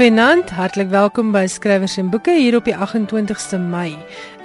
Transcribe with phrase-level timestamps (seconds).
[0.00, 3.90] Goeienaand, hartlik welkom by Skrywers en Boeke hier op die 28ste Mei.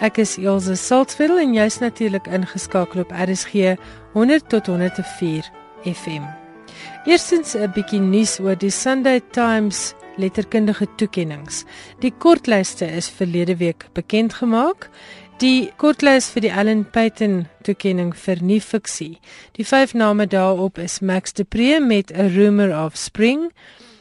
[0.04, 3.78] Ek is Elsje Saltzveld en jy's natuurlik ingeskakel op RSG
[4.12, 5.48] 100 tot 104
[5.88, 6.26] FM.
[7.08, 11.64] Eerstens 'n bietjie nuus oor die Sunday Times letterkundige toekenninge.
[12.04, 14.90] Die kortlyste is verlede week bekend gemaak.
[15.38, 19.20] Die kortlys vir die Allen Payton toekenning vir nuwe fiksie.
[19.52, 23.54] Die vyf name daarop is Max de Pre met A Rumor of Spring.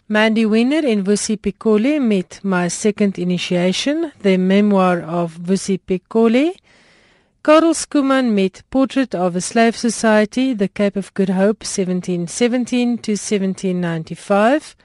[0.06, 6.52] Mandy Winner en Vusi Piccoli met My Second Initiation, The Memoir of Vusi Piccoli.
[7.42, 13.12] Karel Skuman met Portrait of a Slave Society, The Cape of Good Hope, 1717 to
[13.12, 14.77] 1795.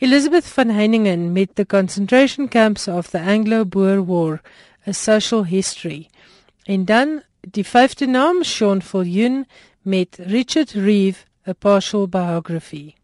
[0.00, 4.42] Elizabeth van Heiningen met The Concentration Camps of the Anglo-Boer War,
[4.84, 6.08] A Social History.
[6.64, 9.46] En dan die vyfde naam, Sean Viljoen
[9.82, 12.95] met Richard Reeve, A Partial Biography.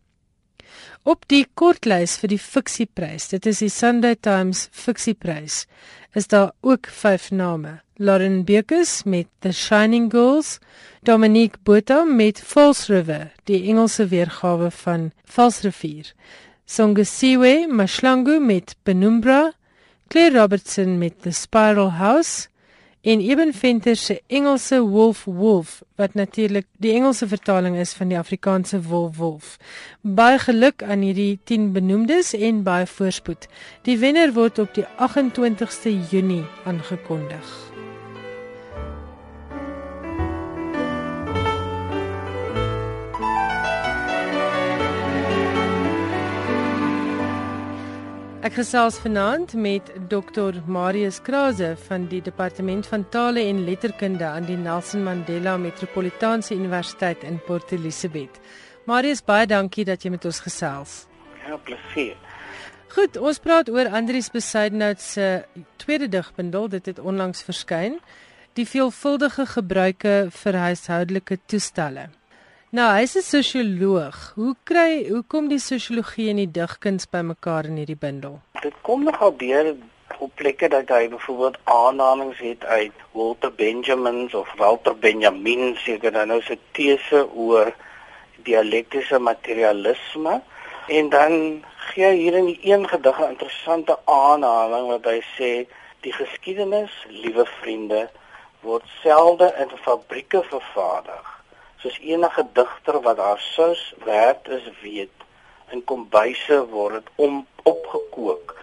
[1.03, 5.64] Op die kortlys vir die fiksieprys, dit is die Sunday Times fiksieprys,
[6.14, 7.81] is daar ook vyf name.
[7.98, 10.61] Lauren Bekus met The Shining Girls,
[11.03, 16.12] Dominique Botha met False River, die Engelse weergawe van Valsrivier.
[16.70, 19.50] Songesiwe Mashlangu met Penumbra,
[20.06, 22.47] Claire Robertson met The Spiral House,
[23.03, 28.19] en Eben Venter se Engelse Wolf Wolf wat natuurlik die Engelse vertaling is van die
[28.19, 29.56] Afrikaanse Wolf Wolf.
[30.00, 33.48] Baie geluk aan hierdie 10 benoemdes en baie voorspoed.
[33.83, 37.71] Die wenner word op die 28ste Junie aangekondig.
[48.42, 54.48] Ek gesels vanaand met Dr Marius Krause van die Departement van Tale en Letterkunde aan
[54.48, 58.40] die Nelson Mandela Metropolitaanse Universiteit in Port Elizabeth.
[58.90, 60.96] Marius, baie dankie dat jy met ons gesels.
[61.46, 62.18] Ja, plesier.
[62.96, 65.28] Goed, ons praat oor Andrius Besuidenhout se
[65.78, 66.67] tweede digbundel.
[66.74, 68.00] Dit het onlangs verskyn.
[68.58, 72.08] Die veelvuldige gebruike vir huishoudelike toestelle.
[72.78, 74.18] Nou, hy's 'n sosioloog.
[74.34, 78.38] Hoe kry hoe kom die sosiologie en die digkuns bymekaar in hierdie bundel?
[78.62, 79.66] Dit kom nogal deur
[80.18, 86.32] op plekke dat hy byvoorbeeld aannames het uit Walter Benjamins of Walter Benjamin seker dan
[86.32, 87.74] nou se tese oor
[88.48, 90.40] dialektiese materialisme
[90.88, 91.36] en dan
[91.77, 95.52] gee hy hier in die een gedig 'n interessante aanhaling wat hy sê
[96.00, 98.08] die geskiedenis, liewe vriende,
[98.61, 101.31] word selde in fabrieke vervaardig
[101.82, 105.26] soos enige digter wat haar sous werd is weet
[105.74, 108.54] in kombuise word dit om opgekook.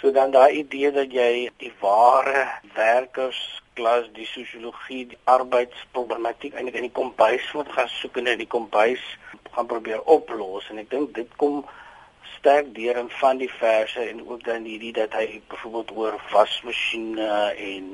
[0.00, 6.88] So dan daai idee dat jy die ware werkersklas die sosiologie die arbeidsproblematiek eintlik in
[6.88, 9.04] die kombuis moet gaan soek en in die kombuis
[9.52, 10.66] gaan probeer oplos.
[10.72, 11.62] En ek dink dit kom
[12.38, 17.30] sterk deur in van die verse en ook dan hierdie dat hy byvoorbeeld oor wasmasjiene
[17.52, 17.88] en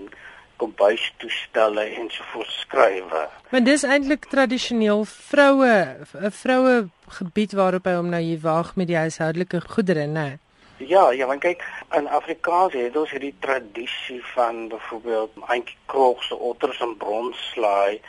[0.58, 3.22] kombuistoestelle en so voorskrywe.
[3.52, 5.74] Want dis eintlik tradisioneel vroue
[6.20, 6.88] 'n vroue
[7.18, 10.38] gebied waarop hy hom nou hier waag met die huishoudelike goedere, né?
[10.78, 11.64] Ja, ja, want kyk,
[11.96, 18.00] in Afrikaans het ons hierdie tradisie van byvoorbeeld eintjie kroeg se otters en bronslaai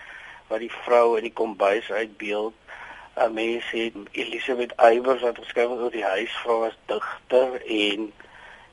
[0.47, 2.53] wat die vrou in die kombuis uitbeeld.
[3.15, 8.13] 'n Mens het Elisabeth Eybers wat geskryf het oor die huisvrou as digter en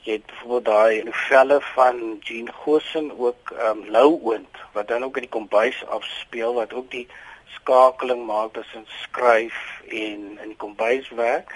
[0.06, 5.16] jy het byvoorbeeld daai novelle van Jean Gosen ook ehm um, Louoond wat dan ook
[5.16, 7.08] in die kombuis afspeel wat ook die
[7.54, 9.56] skakeling maak tussen skryf
[9.88, 11.54] en in die kombuis werk.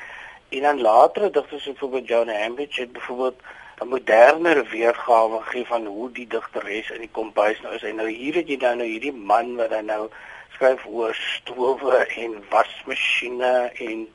[0.49, 3.41] En dan later digters soos byvoorbeeld Joan Hambidge het byvoorbeeld
[3.81, 7.83] 'n moderner weergawe gegee van hoe die digteres in die kombuis nou is.
[7.83, 10.11] En nou hier het jy dan nou hierdie man wat dan nou
[10.55, 14.09] skryf oor stowwe en wasmasjiene en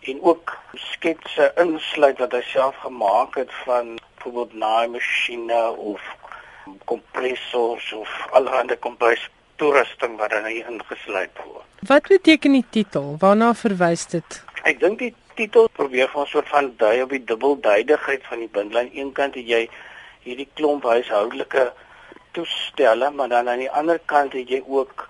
[0.00, 6.00] en ook sketse insluit wat hy self gemaak het van byvoorbeeld naaimasjiene of
[6.84, 11.64] kompressors of allerlei kombuis toerusting wat dan hier ingesluit word.
[11.88, 13.16] Wat beteken die titel?
[13.18, 14.40] Waarna verwys dit?
[14.68, 18.48] Ek dink die titel probeer van 'n soort van dui op die dubbelduidigheid van die
[18.48, 18.78] bundel.
[18.80, 19.68] Aan een kant het jy
[20.24, 21.72] hierdie klomp huishoudelike
[22.32, 25.08] toestelle, maar dan aan die ander kant het jy ook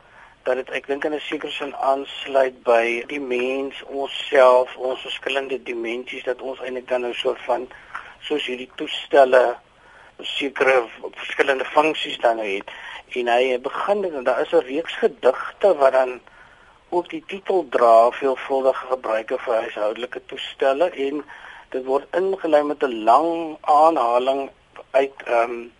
[0.51, 5.59] dat dit ek dink in 'n sekere sin aansluit by die mens, onsself, ons verskillende
[5.63, 7.69] dimensies dat ons eintlik dan 'n soort van
[8.29, 9.57] soos hierdie toestelle
[10.23, 10.89] sekere
[11.23, 12.67] verskillende funksies dan het.
[13.15, 16.21] En hy begin en daar is 'n reeks gedigte wat dan
[16.89, 21.25] ook die titel dra veelvuldige gebruike vir huishoudelike toestelle en
[21.71, 24.51] dit word ingelei met 'n lang aanhaling
[24.91, 25.73] uit ehm um,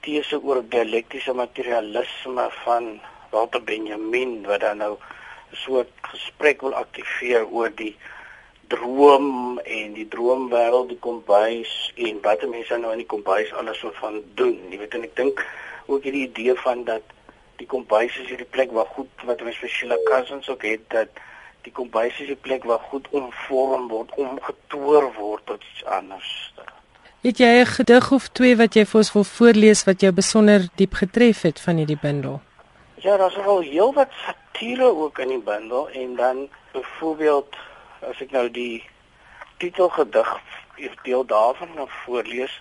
[0.00, 3.00] tese oor dialektiese materialisme van
[3.36, 7.96] Walter Benjamin wat dan nou 'n soort gesprek wil aktiveer oor die
[8.66, 13.98] droom en die droomwêreld die kombuis en wat mense nou in die kombuis alles soort
[14.02, 14.56] van doen.
[14.70, 15.44] Jy weet en ek dink
[15.86, 17.02] ook hierdie idee van dat
[17.60, 21.22] die kombuis is hierdie plek waar goed wat ons vir Sheila Cousins ook het dat
[21.66, 26.32] die kombuis is die plek waar goed omvorm word, omgetoer word tot iets anders.
[27.26, 30.68] Het jy 'n gedig of twee wat jy vir ons wil voorlees wat jou besonder
[30.74, 32.40] diep getref het van hierdie bundel?
[33.06, 37.56] Ja, daar's al heelwat satire ook in die bundel en dan byvoorbeeld
[38.08, 38.82] as ek nou die
[39.62, 40.32] titelgedig
[41.04, 42.56] deel daarvan nou voorlees,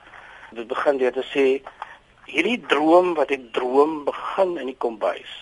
[0.51, 1.45] dit begin deur te sê
[2.29, 5.33] hierdie droom wat ek droom begin in die kombuis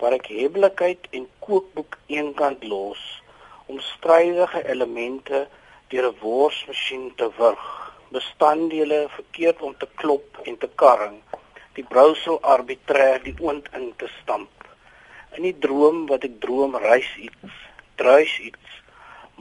[0.00, 3.02] waar ek heblikheid en kookboek eenkant los
[3.66, 5.42] om strydige elemente
[5.92, 7.68] deur 'n worsmasjien te wurg
[8.16, 11.20] bestanddele verkeerd om te klop en te karring
[11.80, 14.64] die brousel arbitrêr die oond in te stamp.
[15.36, 17.54] In die droom wat ek droom reis iets
[18.00, 18.74] druis iets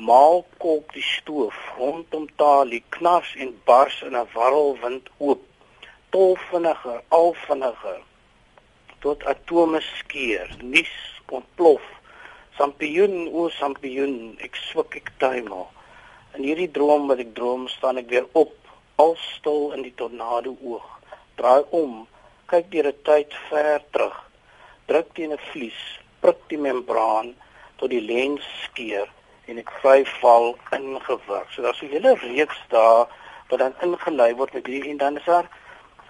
[0.09, 5.41] maal kolk die stoof rondom talie knars en bars in 'n warrelwind oop
[6.15, 8.01] tol vinniger al vinniger
[9.05, 10.95] tot atome skeur nuus
[11.39, 11.85] ontplof
[12.59, 14.15] sampioen o sampioen
[14.47, 15.67] ek swik ek tuimel.
[16.35, 18.55] In hierdie droom wat ek droom staan ek weer op
[19.03, 20.87] al stil in die tornado oog
[21.39, 22.07] draai om
[22.51, 24.17] kyk deur 'n tyd ver terug
[24.89, 25.79] druk teen 'n vlies
[26.21, 27.35] prik die membraan
[27.79, 29.07] tot die lens skeur
[29.49, 31.45] en ek vry val ingewig.
[31.53, 33.07] So daar's 'n hele reeks daar
[33.49, 35.47] wat dan ingelei word met hierdie en dan is daar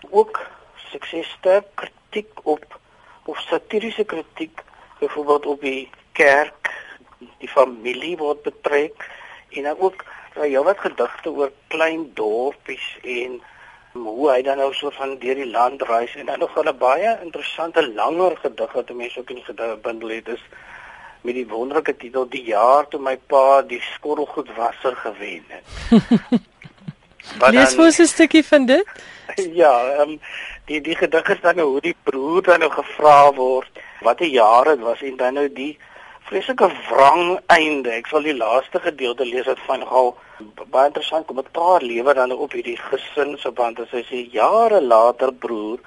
[0.10, 0.40] ook
[0.92, 2.80] suksesste kritiek op
[3.26, 4.64] of satiriese kritiek
[5.00, 6.72] byvoorbeeld op die kerk,
[7.38, 9.08] die familie word betrek
[9.50, 13.42] en dan ook daar ja, wat gedigte oor klein dorpies en
[14.06, 17.18] hoe hy dan nou so van deur die land reis en dan nog 'n baie
[17.24, 20.44] interessante langer gedig wat mense ook in die gedigbundel het is
[21.22, 25.64] met die wonderlike titel Die jaar toe my pa die skottelgoedwasser gewen het.
[27.54, 28.88] Lees vir ons 'n stukkie van dit.
[29.62, 30.20] Ja, ehm um,
[30.66, 33.70] die die gedig is dan nou hoe die broer dan nou gevra word
[34.02, 35.78] watter jaar dit was en dan nou die
[36.30, 37.92] vreeslike wrang einde.
[37.92, 42.54] Ek sal die laaste gedeelte lees wat van Gaal baie interessant kommentaar lewer dan op
[42.56, 45.80] hierdie gesin se band as hy sê jare later broer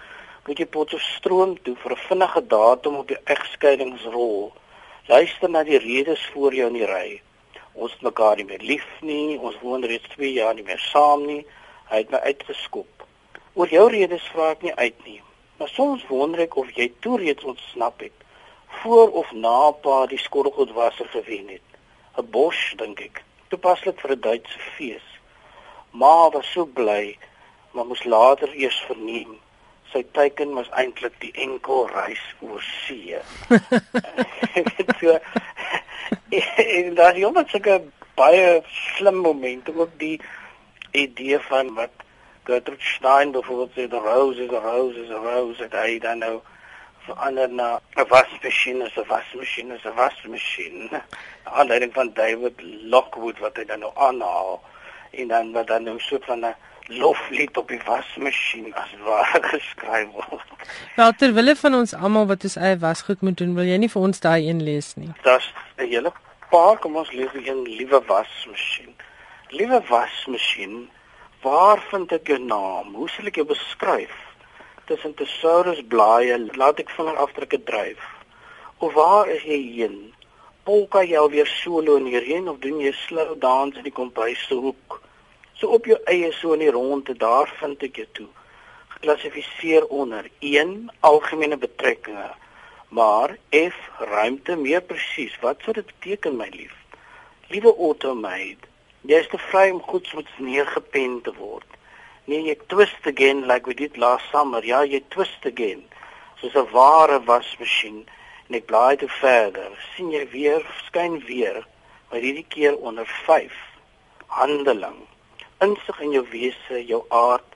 [0.46, 4.52] moet jy Potchefstroom toe vir 'n vinnige datum op die egskeidingsrol.
[5.08, 7.20] Luister na die redes voor jou in die ry.
[7.75, 11.26] Ons het mekaar nie meer lief nie, ons woon reeds 2 jaar nie meer saam
[11.26, 11.46] nie.
[11.90, 13.06] Hy het my uitgeskop.
[13.54, 15.22] Oor jou redes vra ek nie uit nie.
[15.58, 18.19] Maar soms wonder ek of jy toe reeds ontsnap het
[18.82, 21.69] voor of na pa die skottelgoedwasser gewen het.
[22.19, 23.22] 'n Bos dink ek.
[23.52, 25.06] Toepaslik vir 'n Duitse fees.
[25.93, 27.16] Ma was so bly,
[27.72, 29.38] maar moes later eers verneem
[29.93, 33.19] sy teiken was eintlik die enkel reis oor see.
[35.00, 35.19] so
[36.76, 37.82] en daar is iemand sulke
[38.16, 38.62] baie
[38.94, 40.16] slim momente ook die
[40.93, 42.06] idee van wat
[42.49, 46.25] Gertrude Stein byvoorbeeld sê the rose is a rose is a rose dat hy dan
[46.25, 46.34] nou
[47.06, 50.90] verander na 'n wasmasjien is 'n wasmasjien is 'n wasmasjien.
[51.44, 54.62] Aanleiding van David Lockwood wat hy dan nou aanhaal
[55.10, 56.54] en dan wat dan nou so van 'n
[56.87, 60.49] loflied op die wasmasjien as ware geskryf word.
[60.97, 64.02] Wel terwille van ons almal wat ons eie wasgoed moet doen, wil jy nie vir
[64.02, 65.12] ons daai een lees nie.
[65.23, 66.12] Daar's 'n hele
[66.50, 68.94] paar kom ons lees een liewe wasmasjien.
[69.49, 70.90] Liewe wasmasjien,
[71.42, 72.94] waar vind ek jou naam?
[72.94, 74.12] Hoe sal ek jou beskryf?
[74.84, 78.02] Tussen tesaurus blaaie laat ek vingerafdrukke dryf.
[78.82, 79.98] Of waar is jy heen?
[80.66, 84.42] Polka jy alweer solo in die reën of doen jy slou dans in die kombuis
[84.48, 84.98] se hoek?
[85.58, 88.28] So op jou eie so in die ronde daar vind ek jou toe.
[88.96, 90.74] Geklassifiseer onder 1
[91.06, 92.32] algemene betrekkinge.
[92.90, 95.38] Maar F ruimte meer presies.
[95.46, 96.74] Wat sou dit beteken my lief?
[97.54, 98.66] Liewe Otto maid,
[99.06, 101.78] jy is te vry om goed met neergepen te word.
[102.26, 104.64] Nee, jy twist again like we did last summer.
[104.64, 105.83] Ja, jy twist again.
[106.41, 108.07] Soos 'n ware wasmasjien
[108.49, 109.71] en ek blaai te verder.
[109.97, 111.67] sien jy weer skyn weer,
[112.11, 113.52] maar hierdie keer onder 5
[114.26, 115.07] handeling
[115.62, 117.47] insig in jou wese, jou aard,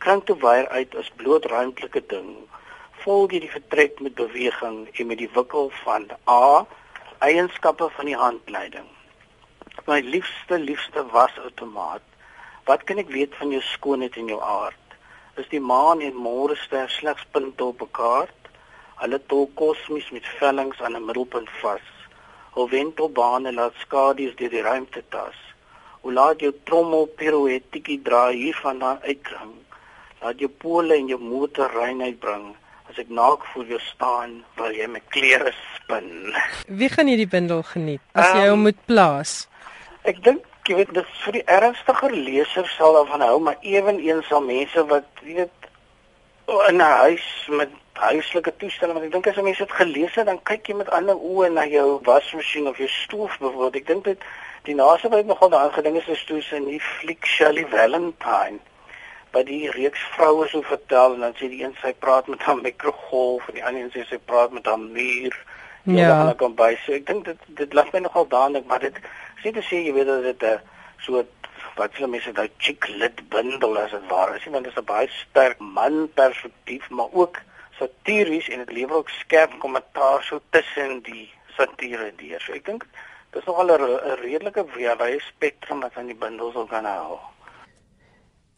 [0.00, 2.30] klink te weier uit as bloot ruimtelike ding.
[3.04, 6.64] Volg jy die vertrek met beweging en met die wikkel van A
[7.20, 8.86] eienskappe van die handleiding.
[9.86, 12.04] My liefste liefste wasautomaat.
[12.68, 14.76] Wat kan ek weet van jou skoonheid en jou aard?
[15.40, 18.40] Is die maan en môrester slegs punte op 'n kaart?
[19.00, 21.86] Hulle tol kosmies met vellings aan 'n middelpunt vas.
[22.54, 25.38] Hul wentelbane laat skadu's deur die ruimte tas.
[26.02, 29.54] Hoe laat jou trommel pirouettetjie draai hiervandaan uitkring.
[30.20, 32.56] Laat jou pole en jou motor reinheid bring.
[32.90, 36.34] As ek naak voor jou staan, wil jy my klere spin.
[36.66, 39.48] Wie gaan hierdie bindel geniet as jy um, hom moet plaas?
[40.02, 44.42] Ek dink Jy weet dit vir die ernstiger lesers sal daarvan hou, maar eweneens sal
[44.44, 45.68] mense wat jy weet
[46.68, 50.42] in 'n huis met huislike toestelle, want ek dink as mense dit gelees het, dan
[50.42, 53.76] kyk jy met ander oë na jou wasmasjien of jou stoof byvoorbeeld.
[53.76, 54.24] Ek dink dit
[54.68, 57.66] die naaste wat ek nogal daaraan gedink is is toe sy in die fliek Shirley
[57.70, 58.60] Valentine
[59.32, 62.58] by die reeks vroue so vertel en dan sê die een sy praat met haar
[62.58, 65.36] mikrogolf en die ander een sê sy praat met haar muur.
[65.88, 66.74] Ja, dan kom by.
[66.84, 68.98] So ek dink dit dit laat my nogal daarin, maar dit
[69.42, 70.60] sê te sê jy weet dat dit 'n
[71.04, 71.24] so
[71.76, 74.84] wat hulle mense daai chick lit bundel as dit ware is, want dit is 'n
[74.84, 77.40] baie sterk man perspektief, maar ook
[77.78, 82.40] satiries en dit lewer ook skerp kommentaar so tussen die satire deur.
[82.40, 82.86] So ek dink
[83.32, 87.18] dis nogal 'n redelike wye spektrum wat aan die bundels ook kan hou.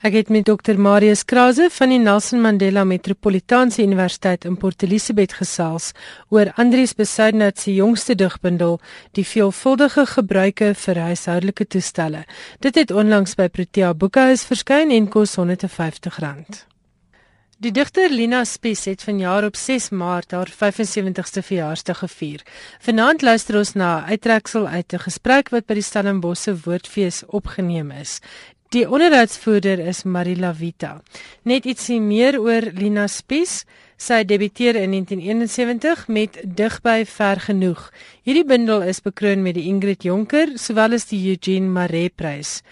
[0.02, 5.36] Ek het met Dr Marius Krause van die Nelson Mandela Metropolitaanse Universiteit in Port Elizabeth
[5.38, 5.92] gesels
[6.34, 8.80] oor Andries Besuidnout se jongste digbundel
[9.14, 12.24] Die veelvuldige gebruike vir huishoudelike toestelle.
[12.58, 16.66] Dit het onlangs by Protea Boekhuis verskyn en kos R150.
[17.62, 22.40] Die digter Lina Spies het vanjaar op 6 Maart haar 75ste verjaarsdag gevier.
[22.82, 27.90] Vanaand luister ons na 'n uittreksel uit 'n gesprek wat by die Stellenbosch Woordfees opgeneem
[27.90, 28.18] is.
[28.72, 30.94] Die onderhoudsvoerder is Marila Vita.
[31.44, 33.66] Net ietsie meer oor Lina Spies.
[34.00, 37.82] Sy debuteer in 1971 met Digby ver genoeg.
[38.24, 42.62] Hierdie bundel is bekroon met die Ingrid Jonker sowel as die Eugene Maree Prys.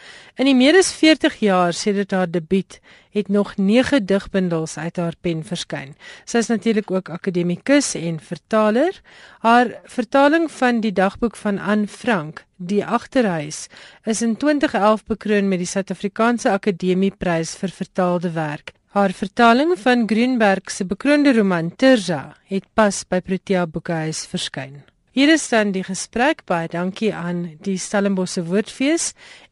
[0.41, 2.81] In die meer as 40 jaar sedert haar debuut
[3.11, 5.95] het nog 9 digbundels uit haar pen verskyn.
[6.25, 9.01] Sy is natuurlik ook akademikus en vertaler.
[9.41, 13.67] Haar vertaling van die dagboek van Anne Frank, Die Agterhuis,
[14.05, 18.73] is in 2011 bekroon met die Suid-Afrikaanse Akademieprys vir vertaalde werk.
[18.91, 24.81] Haar vertaling van Greenberg se bekroonde roman Terza het pas by Protea Boekhuis verskyn.
[25.21, 29.11] Hier is dan die gesprek baie dankie aan die Stellenbosse Woordfees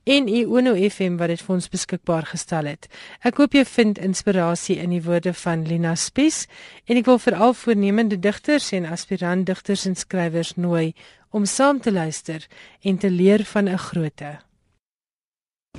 [0.09, 2.87] en Uno FM wat dit vir ons beskikbaar gestel het.
[3.21, 6.47] Ek hoop jy vind inspirasie in die woorde van Lina Spies
[6.89, 10.95] en ek wil veral voornemende digters en aspirant digters en skrywers nooi
[11.37, 12.49] om saam te luister
[12.81, 14.39] en te leer van 'n groote.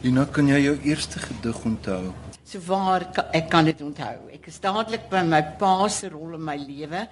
[0.04, 2.14] Lina, kan jy jou eerste gedig onthou?
[2.46, 4.30] So waar ek kan dit onthou.
[4.32, 7.08] Ek is dadelik by my pa se rol in my lewe.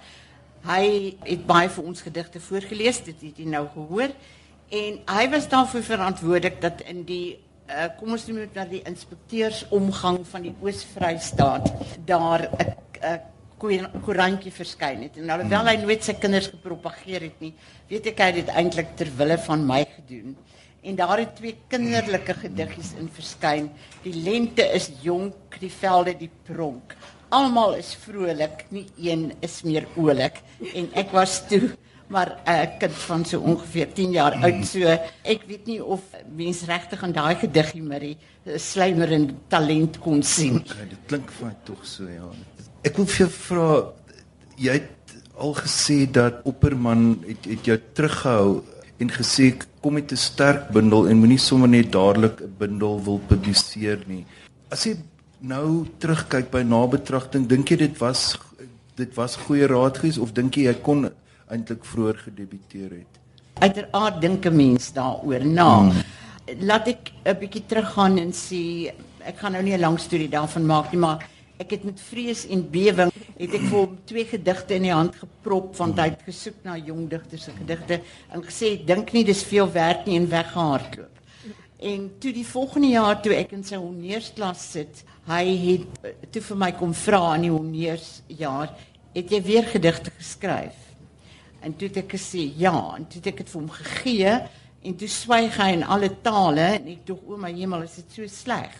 [0.68, 4.12] Hy het baie vir ons gedigte voorgeles, dit het jy nou gehoor.
[4.68, 7.38] En hy was daarvoor verantwoordelik dat in die
[7.72, 11.70] uh, kom ons noem dit nou die inspekteursomgang van die Oos-Vrystaat
[12.08, 12.48] daar
[13.00, 15.16] 'n koerantjie verskyn het.
[15.16, 17.54] En alhoewel hy nooit sy kinders gepropageer het nie,
[17.88, 20.36] weet ek hy het dit eintlik ter wille van my gedoen.
[20.82, 23.70] En daar het twee kinderlike gediggies in verskyn.
[24.04, 26.94] Die lente is jonk, die velde die pronk.
[27.28, 30.40] Almal is vrolik, nie een is meer oulik
[30.74, 31.76] en ek was toe
[32.08, 34.44] maar 'n uh, kind van so ongeveer 10 jaar mm.
[34.44, 34.80] oud so
[35.22, 36.00] ek weet nie of
[36.36, 38.16] mens regtig aan daai gediggie met die
[38.56, 40.56] slymerende talent kon sien.
[40.56, 42.30] Okay, dit klink vir my tog so ja.
[42.82, 43.68] Ek wil vir jou vra
[44.56, 48.64] jy het al gesê dat Opperman het het jou teruggehou
[48.98, 53.20] en gesê kom met 'n sterk bundel en moenie sommer net dadelik 'n bundel wil
[53.28, 54.24] publiseer nie.
[54.70, 54.96] As jy
[55.40, 58.36] nou terugkyk by nabetragting, dink jy dit was
[58.98, 61.06] dit was goeie raad gewees of dink jy jy kon
[61.48, 63.20] eintlik vroeër gedebuteer het.
[63.62, 65.78] Uiteraard dink 'n mens daaroor na.
[65.78, 66.02] Hmm.
[66.60, 68.92] Laat ek 'n bietjie teruggaan en sê
[69.24, 71.26] ek gaan nou nie 'n lang storie daarvan maak nie, maar
[71.58, 75.76] ek het met vrees en bewing het ek vir twee gedigte in die hand geprop
[75.76, 78.00] van tyd gesoek na jong digters se gedigte
[78.32, 81.17] en gesê dink nie dis veel werk nie en weggehardloop.
[81.78, 86.58] En toe die volgende jaar toe ek in sy honneursklas sit, hy het toe vir
[86.58, 88.72] my kom vra in die honneursjaar,
[89.14, 90.74] het jy weer gedigte geskryf?
[91.62, 94.34] En toe het ek gesê ja, en toe het ek dit vir hom gegee
[94.88, 98.18] en toe swyg hy in alle tale en ek dink o my hemel, is dit
[98.18, 98.74] so sleg.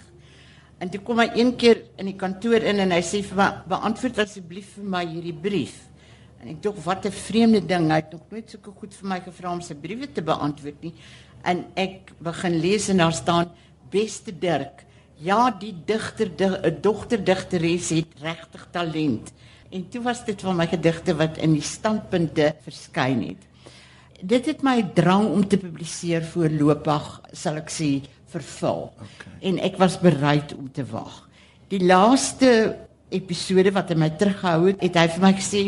[0.83, 3.49] En toe kom hy een keer in die kantoor in en hy sê vir my
[3.71, 5.85] beantwoord asseblief vir my hierdie brief.
[6.38, 9.21] En ek dink wat 'n vreemde ding, hy het nog nooit sulke goed vir my
[9.21, 10.95] gevra om sy briewe te beantwoord nie.
[11.49, 13.52] En ek begin lees en daar staan
[13.93, 14.85] beste Dirk,
[15.25, 16.50] ja die digter die,
[16.85, 19.33] dogter digteres het regtig talent.
[19.73, 23.47] En toe was dit van my gedigte wat in die standpunte verskyn het.
[24.19, 27.90] Dit het my drang om te publiseer voorlopig, sal ek sê,
[28.33, 28.88] vervul.
[28.93, 29.35] Okay.
[29.50, 31.23] En ek was bereid om te wag.
[31.73, 32.50] Die laaste
[33.14, 35.62] episode wat hy my teruggehou het, het hy vir my gesê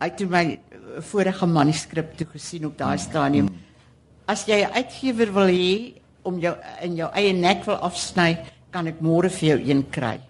[0.00, 0.44] hy het my
[1.10, 3.50] vorige manuskrip toe gesien op daai stadium.
[4.30, 8.38] As jy 'n uitgewer wil hê om jou in jou eie nek wil afsny,
[8.70, 10.20] kan ek môre vir jou een kry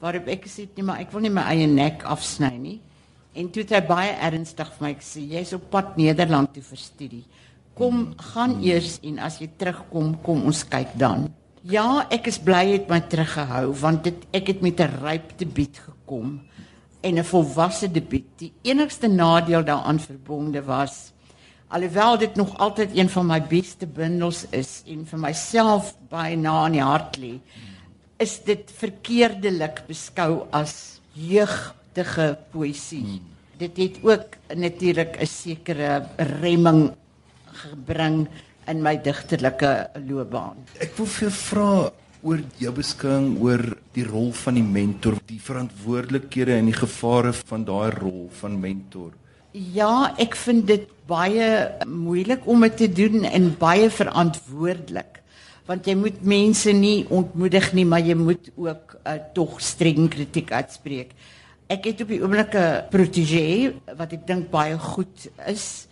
[0.00, 2.78] waarop ek gesê het nee maar ek wil nie my eie nek afsny nie.
[3.38, 6.80] En toe het hy baie ernstig vir my gesê jy's op pad Nederland toe vir
[6.80, 7.24] studie.
[7.78, 11.28] Kom gaan eers en as jy terugkom, kom ons kyk dan.
[11.62, 15.78] Ja, ek is bly het my teruggehou want dit ek het met 'n ryp debuut
[15.86, 16.40] gekom
[17.02, 18.26] en 'n volwasse debuut.
[18.38, 21.12] Die enigste nadeel daaraan verbonde was
[21.68, 26.66] alhoewel dit nog altyd een van my beste bundels is en vir myself baie na
[26.66, 27.34] in die hart lê,
[28.18, 33.04] is dit verkeerdelik beskou as jeugdige poësie.
[33.04, 33.34] Hmm.
[33.58, 36.06] Dit het ook natuurlik 'n sekere
[36.40, 36.94] remming
[37.52, 38.28] gebring
[38.66, 40.56] in my digterlike loopbaan.
[40.80, 41.90] Ek wil vir vra
[42.22, 43.62] oor jou beskouing oor
[43.94, 49.12] die rol van die mentor, die verantwoordelikhede en die gevare van daai rol van mentor.
[49.52, 51.48] Ja, ek vind dit baie
[51.88, 55.18] moeilik om dit te doen en baie verantwoordelik
[55.68, 60.48] want jy moet mense nie ontmoedig nie, maar jy moet ook uh, tog streng kritiek
[60.48, 61.12] uitspreek.
[61.68, 65.87] Ek het op die oomblik 'n protegee wat ek dink baie goed is.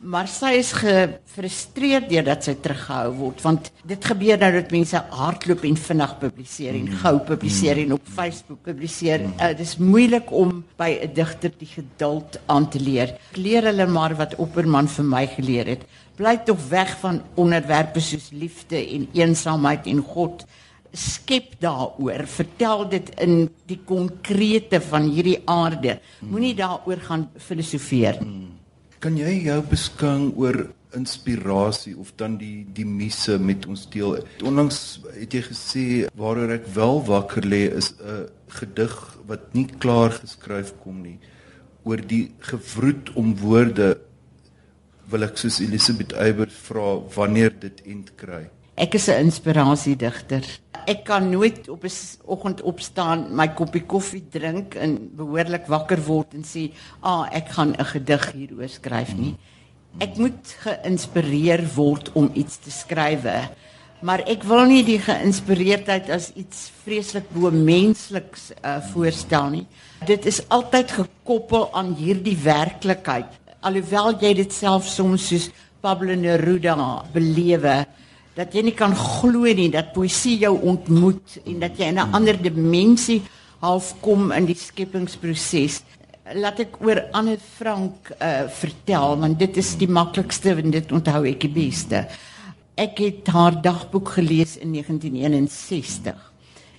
[0.00, 5.66] Maar sy is gefrustreerd deurdat sy teruggehou word want dit gebeur nou dat mense hardloop
[5.68, 9.26] en vinnig publiseer en gou publiseer en op Facebook publiseer.
[9.28, 13.12] Uh, dit is moeilik om by 'n digter die geduld aan te leer.
[13.32, 15.84] Ek leer hulle maar wat Opperman vir my geleer het.
[16.16, 20.46] Bly tog weg van onderwerpe soos liefde en eensaamheid en God.
[20.92, 22.24] Skep daaroor.
[22.26, 26.00] Vertel dit in die konkrete van hierdie aarde.
[26.20, 28.16] Moenie daaroor gaan filosofeer
[29.00, 30.66] kan jy jou beskang oor
[30.96, 35.84] inspirasie of dan die die misse met ons deel onlangs het jy gesê
[36.18, 38.28] waaroor ek wel wakker lê is 'n
[38.58, 38.94] gedig
[39.26, 41.18] wat nie klaar geskryf kom nie
[41.84, 43.96] oor die gewroet om woorde
[45.10, 48.44] wil ek soos Elisabeth Eybers vra wanneer dit end kry.
[48.80, 50.44] Ek is 'n inspirasiedigter.
[50.86, 51.90] Ek kan nooit op 'n
[52.24, 57.48] oggend opstaan, my koppie koffie drink en behoorlik wakker word en sê, "Ag, ah, ek
[57.48, 59.36] gaan 'n gedig hieroor skryf nie."
[59.98, 63.48] Ek moet geïnspireer word om iets te skrywe.
[64.02, 69.66] Maar ek wil nie die geïnspireerdheid as iets vreeslik bo mensliks uh, voorstel nie.
[70.06, 75.48] Dit is altyd gekoppel aan hierdie werklikheid alhoewel jy dit self soms soos
[75.80, 76.74] Pablo Neruda
[77.12, 77.84] belewe
[78.40, 82.14] dat jy nie kan glo nie dat poesie jou ontmoet en dat jy in 'n
[82.16, 83.20] ander dimensie
[83.60, 85.82] half kom in die skepingsproses
[86.34, 91.24] laat ek oor Anne Frank uh, vertel want dit is die maklikste en dit onthou
[91.26, 92.04] ek die beste.
[92.78, 96.14] Ek het haar dagboek gelees in 1961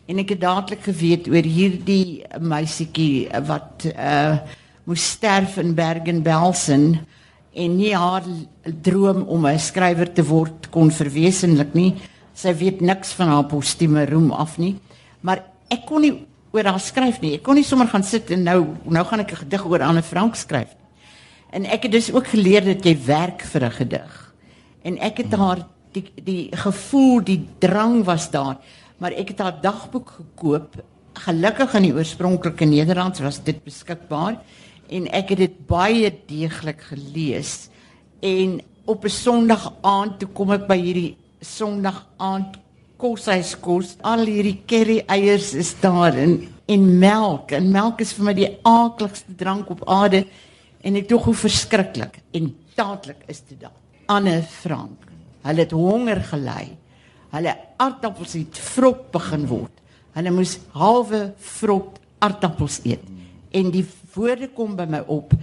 [0.07, 4.39] en ek het dadelik geweet oor hierdie meisietjie wat uh,
[4.87, 7.05] moes sterf in Bergen-Belsen
[7.53, 8.23] en nie haar
[8.63, 11.95] droom om 'n skrywer te word kon verwesenlik nie.
[12.33, 14.79] Sy weet niks van haar postieme roem af nie.
[15.21, 17.33] Maar ek kon nie oor haar skryf nie.
[17.33, 20.01] Ek kon nie sommer gaan sit en nou nou gaan ek 'n gedig oor Anne
[20.01, 20.75] Frank skryf.
[21.51, 24.33] En ek het dus ook geleer dat jy werk vir 'n gedig.
[24.83, 28.57] En ek het haar die die gevoel, die drang was daar,
[28.97, 30.83] maar ek het haar dagboek gekoop.
[31.13, 34.39] Gelukkig in die oorspronklike Nederlands was dit beskikbaar
[34.91, 37.69] en ek het dit baie deeglik gelees.
[38.19, 42.59] En op 'n Sondag aand toe kom ek by hierdie Sondag aand
[42.97, 43.27] kos.
[44.01, 47.51] Al hierdie curry eiers is daar en en melk.
[47.51, 50.25] En melk is vir my die aaklikste drank op aarde.
[50.81, 53.77] En ek dink hoe verskriklik en dadelik is dit daar.
[54.05, 54.99] Anne Frank.
[55.41, 56.77] Hulle het honger gelei.
[57.31, 59.71] Hulle aardappels het vrot begin word.
[60.13, 63.20] Hulle moes halwe vrot aardappels eet
[63.51, 65.33] en die woorde kom by my op.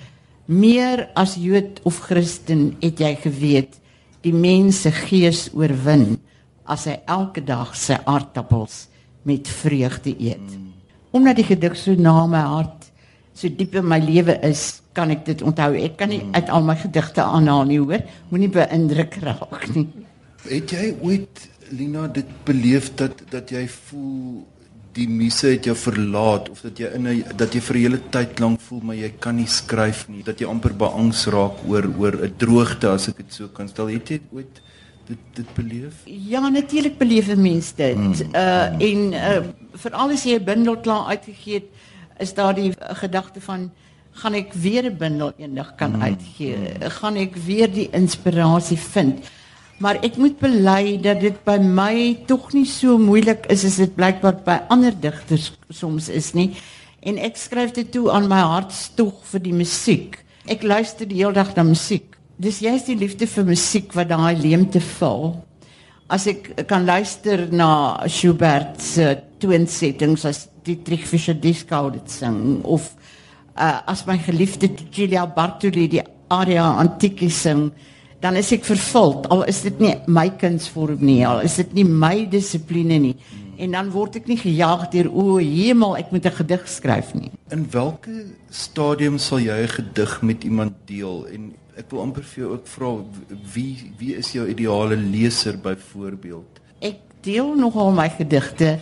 [0.48, 3.76] Meer as Jood of Christen het jy geweet
[4.24, 6.16] die mense gees oorwin
[6.68, 8.86] as hy elke dag sy aardappels
[9.28, 10.44] met vreugde eet.
[10.44, 10.66] Mm.
[11.10, 12.90] omdat die gedig so na my hart
[13.38, 15.70] so diep in my lewe is kan ek dit onthou.
[15.78, 16.34] Ek kan nie mm.
[16.34, 18.02] uit al my gedigte aanhaal nie hoor.
[18.32, 19.86] Moenie beïndruk raak nie.
[20.48, 24.42] Het jy ooit Lina dit beleef dat dat jy voel
[24.98, 28.00] die muse het jou verlaat of dat jy in 'n dat jy vir 'n hele
[28.10, 31.84] tyd lank voel maar jy kan nie skryf nie dat jy amper beangs raak oor
[31.98, 34.62] oor 'n droogte as ek dit so kan stel het jy ooit
[35.08, 38.12] dit dit beleef ja natuurlik beleef 'n mens dit mm.
[38.34, 39.42] uh en uh
[39.82, 41.68] vir alles jy 'n bundel klaar uitgegee het
[42.18, 43.70] is daar die uh, gedagte van
[44.12, 46.02] gaan ek weer 'n bundel eendag kan mm.
[46.02, 46.90] uitgee mm.
[47.00, 49.18] gaan ek weer die inspirasie vind
[49.78, 51.94] Maar ek moet bely dat dit by my
[52.26, 56.50] tog nie so moeilik is as dit blykbaar by ander digters soms is nie.
[57.06, 60.18] En ek skryf dit toe aan my hartstog vir die musiek.
[60.50, 62.16] Ek luister die hele dag na musiek.
[62.42, 65.36] Dis juist die liefde vir musiek wat daai leemte vul.
[66.10, 67.70] As ek kan luister na
[68.10, 72.90] Schubert se toonsettings as die Trichfische Disco dit sing of
[73.54, 76.02] uh, as my geliefde Giulia Bartoli die
[76.34, 77.68] aria antieke sing
[78.20, 79.28] dan is ek vervuld.
[79.30, 83.14] Al is dit nie my kunsvorm nie, al is dit nie my dissipline nie.
[83.58, 87.30] En dan word ek nie gejaag deur o, hemel, ek moet 'n gedig skryf nie.
[87.50, 92.44] In watter stadium sal jy 'n gedig met iemand deel en ek wil amper vir
[92.44, 92.90] jou ook vra
[93.54, 96.60] wie wie is jou ideale leser byvoorbeeld?
[96.80, 98.78] Ek deel nogal my gedigte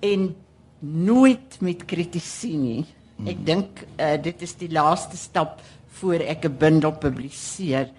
[0.00, 0.34] en
[0.80, 2.84] nooit met kritisie nie.
[3.26, 3.44] Ek hmm.
[3.44, 5.60] dink uh, dit is die laaste stap
[6.00, 7.90] voor ek 'n bundel publiseer.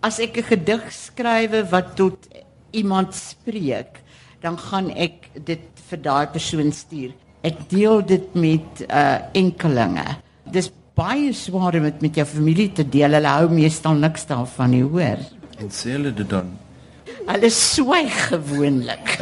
[0.00, 2.28] As ek 'n gedig skrywe wat tot
[2.70, 3.98] iemand spreek,
[4.40, 7.10] dan gaan ek dit vir daai persoon stuur.
[7.42, 10.06] Ek deel dit met uh enkelinge.
[10.46, 13.12] Dis baie swaar om dit met jou familie te deel.
[13.12, 15.18] Hulle hou meestal niks daarvan nie, hoor.
[15.58, 16.46] En sê hulle dit dan?
[17.26, 19.18] Hulle swyg gewoonlik.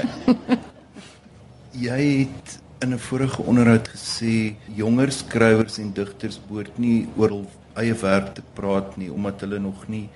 [1.89, 7.47] jy het in 'n vorige onderhoud gesê jonger skrywers en digters behoort nie oor hul
[7.77, 10.09] eie werk te praat nie omdat hulle nog nie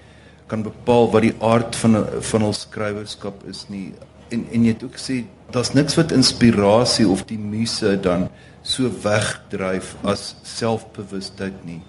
[0.50, 3.90] kan bepaal wat die aard van van hul skrywerskap is nie.
[4.34, 5.22] En en jy het ook gesê
[5.54, 8.28] daar's niks wat inspirasie of die muse dan
[8.62, 11.80] so wegdryf as selfbewustheid nie.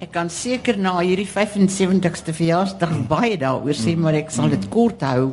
[0.00, 5.02] Ek kan seker na hierdie 75ste verjaarsdag baie daaroor sê maar ek sal dit kort
[5.06, 5.32] hou.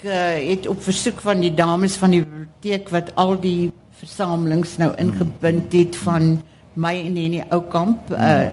[0.00, 3.68] Uh, het op versoek van die dames van die biblioteek wat al die
[4.00, 6.38] versamelings nou ingebind het van
[6.72, 8.48] my en Henny Oukamp uh,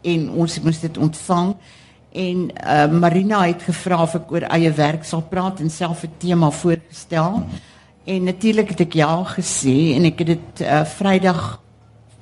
[0.00, 1.52] en ons moes dit ontvang
[2.12, 6.18] en uh, Marina het gevra of ek oor eie werk sal praat en self 'n
[6.18, 7.42] tema voorgestel
[8.04, 11.60] en natuurlik het ek ja gesê en ek het dit uh, Vrydag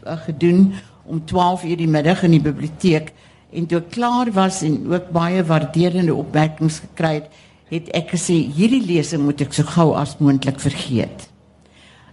[0.07, 0.75] uh, gedoen
[1.05, 3.13] om 12 uur die middag in die biblioteek
[3.53, 7.31] en toe ek klaar was en ook baie waarderende opmerkings gekry het
[7.71, 11.29] het ek gesê hierdie lesing moet ek so gou as moontlik vergeet.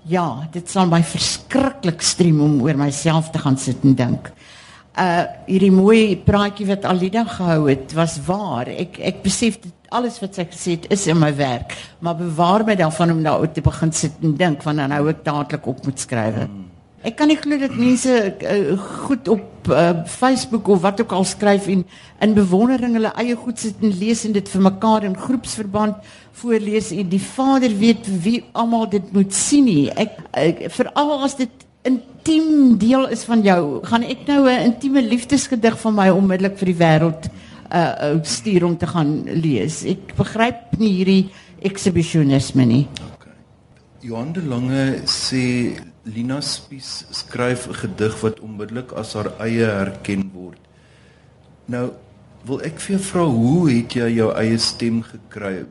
[0.08, 4.30] Ja, dit sal my verskriklik strem om oor myself te gaan sit en dink.
[4.98, 8.68] Uh hierdie mooi praatjie wat Alida gehou het, was waar.
[8.68, 12.66] Ek ek besef dit alles wat sy gesê het is in my werk, maar bewaar
[12.66, 15.68] my dan van om daaroor te begin sit en dink want dan hou ek dadelik
[15.70, 16.48] op met skrywe.
[16.48, 16.66] Hmm.
[17.06, 18.74] Ek kan nie glo dat mense uh,
[19.06, 21.86] goed op uh, Facebook of wat ook al skryf en
[22.26, 26.02] in bewondering hulle eie goed sit en lees en dit vir mekaar in groepsverband
[26.42, 29.88] voorlees en die Vader weet wie almal dit moet sien nie.
[29.94, 35.02] Ek, ek veral as dit intiem deel is van jou, gaan ek nou 'n intieme
[35.02, 37.30] liefdesgedig van my onmiddellik vir die wêreld
[37.72, 39.84] uh stuur om te gaan lees.
[39.84, 42.88] Ek begryp nie hierdie exhibitionisme nie.
[43.16, 43.36] Okay.
[44.02, 50.30] Johan de Lange sê Lina Spies skryf 'n gedig wat onmiddellik as haar eie herken
[50.34, 50.60] word.
[51.66, 51.92] Nou
[52.46, 55.66] wil ek vir jou vra hoe het jy jou eie stem gekry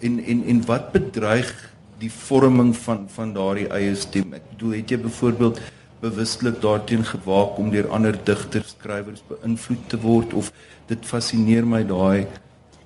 [0.00, 4.34] en en en wat bedreig die vorming van van daardie eie stem?
[4.34, 5.60] Ek bedoel het jy byvoorbeeld
[6.04, 10.52] bewustelik daarteen gewaak om deur ander digters skrywers beïnvloed te word of
[10.88, 12.26] dit fascineer my daai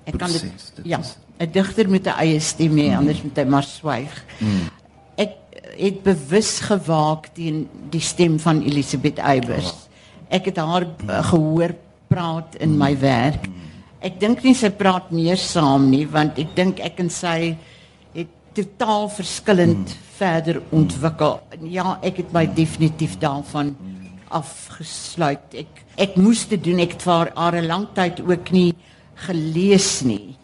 [0.07, 0.97] Ek kan dit ja,
[1.37, 2.97] 'n digter met 'n eie stem hê, hmm.
[2.97, 4.25] anders moet hy maar swyg.
[4.39, 4.69] Hmm
[5.79, 9.71] het bewus gewaak teen die stem van Elisabeth Eybers.
[10.29, 11.73] Ek het haar uh, gehoor
[12.09, 13.47] praat in my werk.
[14.03, 17.55] Ek dink nie sy praat meer saam nie want ek dink ek en sy
[18.59, 21.39] totaal verskillend verder ontwikkel.
[21.71, 23.75] Ja, ek het my definitief daarvan
[24.35, 25.55] afgesluit.
[25.63, 26.79] Ek ek moes dit doen.
[26.83, 28.73] Ek het vir haar 'n lang tyd ook nie
[29.27, 30.35] gelees nie.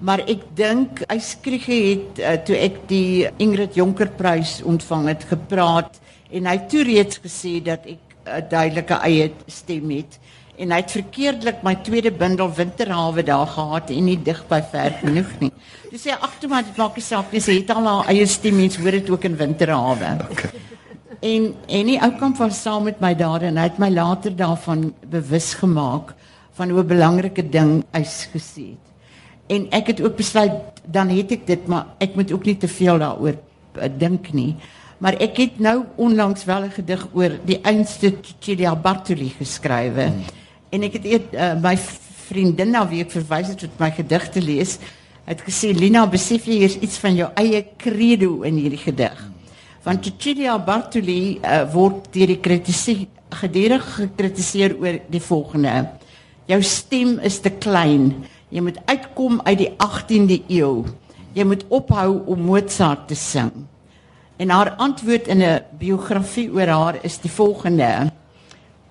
[0.00, 6.00] Maar ek dink Eyskriege het uh, toe ek die Ingrid Jonker prys ontvang het gepraat
[6.32, 10.18] en hy toe reeds gesê dat ek 'n duidelike eie stem het
[10.56, 14.94] en hy het verkeerdelik my tweede bundel Winterhawe daar gehad en nie dig by ver
[15.02, 15.52] genoeg nie.
[15.90, 18.56] Dis sê agter maar dit maak nie saak nie, sy het al haar eie stem
[18.56, 20.14] mens hoor dit ook in Winterhawe.
[20.30, 20.50] Okay.
[21.20, 24.34] En en die ou kamp was saam met my daar en hy het my later
[24.36, 26.14] daarvan bewus gemaak
[26.56, 28.86] van hoe 'n belangrike ding hy gesê het.
[29.46, 30.52] En ek het ook besluit
[30.84, 33.36] dan het ek dit maar ek moet ook nie te veel daaroor
[33.76, 34.56] uh, dink nie.
[34.98, 40.02] Maar ek het nou onlangs wel 'n gedig oor die einste Cecilia Bartoli geskrywe.
[40.02, 40.24] Hmm.
[40.70, 41.76] En ek het eet, uh, my
[42.26, 44.76] vriendin na wie ek verwys het met my gedigte lees,
[45.26, 49.16] het gesê Lina, besef jy hier's iets van jou eie credo in hierdie gedig.
[49.86, 53.06] Want Cecilia Bartoli uh, word deur die kritisie
[53.40, 55.74] gedurig gekritiseer oor die volgende:
[56.50, 58.12] Jou stem is te klein.
[58.50, 60.84] Jy moet uitkom uit die 18de eeu.
[61.34, 63.50] Jy moet ophou om Mozart te sing.
[64.38, 68.10] En haar antwoord in 'n biografie oor haar is die volgende: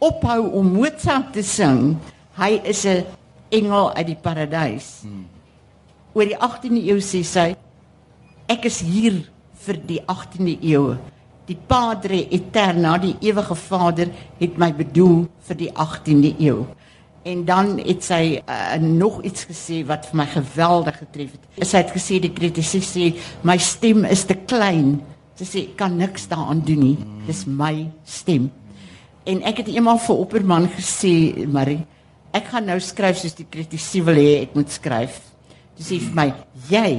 [0.05, 1.95] Ophou om Mozart te sing.
[2.37, 3.05] Hy is 'n
[3.49, 5.01] engel uit die paradys.
[5.01, 5.25] Hmm.
[6.13, 7.55] Oor die 18de eeu sê sy:
[8.47, 9.23] Ek is hier
[9.65, 10.97] vir die 18de eeu.
[11.45, 16.65] Die Padre Eterna, die ewige Vader, het my bedoel vir die 18de eeu.
[17.23, 21.65] En dan het sy uh, nog iets gesê wat vir my geweldig getref het.
[21.67, 25.01] Sy het gesê die kritisie sê my stem is te klein.
[25.35, 26.97] Sy sê kan niks daaraan doen nie.
[27.25, 28.51] Dis my stem.
[29.25, 31.81] En ek het eendag vir Opperman gesê, Marie,
[32.35, 35.17] ek gaan nou skryf soos die kritisie wil hê ek moet skryf.
[35.77, 36.27] Dis sê vir my,
[36.69, 36.89] jy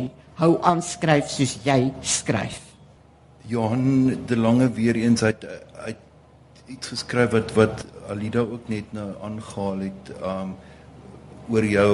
[0.41, 2.59] hou aan skryf soos jy skryf.
[3.47, 5.45] Johan de Lange weer eens uit
[5.87, 6.03] uit
[6.67, 10.57] iets geskryf wat wat Alida ook net nou aangehaal het um
[11.47, 11.93] oor jou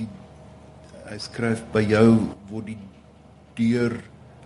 [0.00, 0.08] die
[1.06, 2.08] hy skryf by jou
[2.50, 2.78] word die
[3.60, 3.94] deur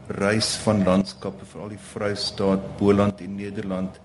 [0.09, 4.01] reis van landskappe veral die Vrystaat, Boland en Nederland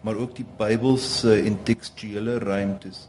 [0.00, 3.08] maar ook die Bybelse en tekstuele ruimtes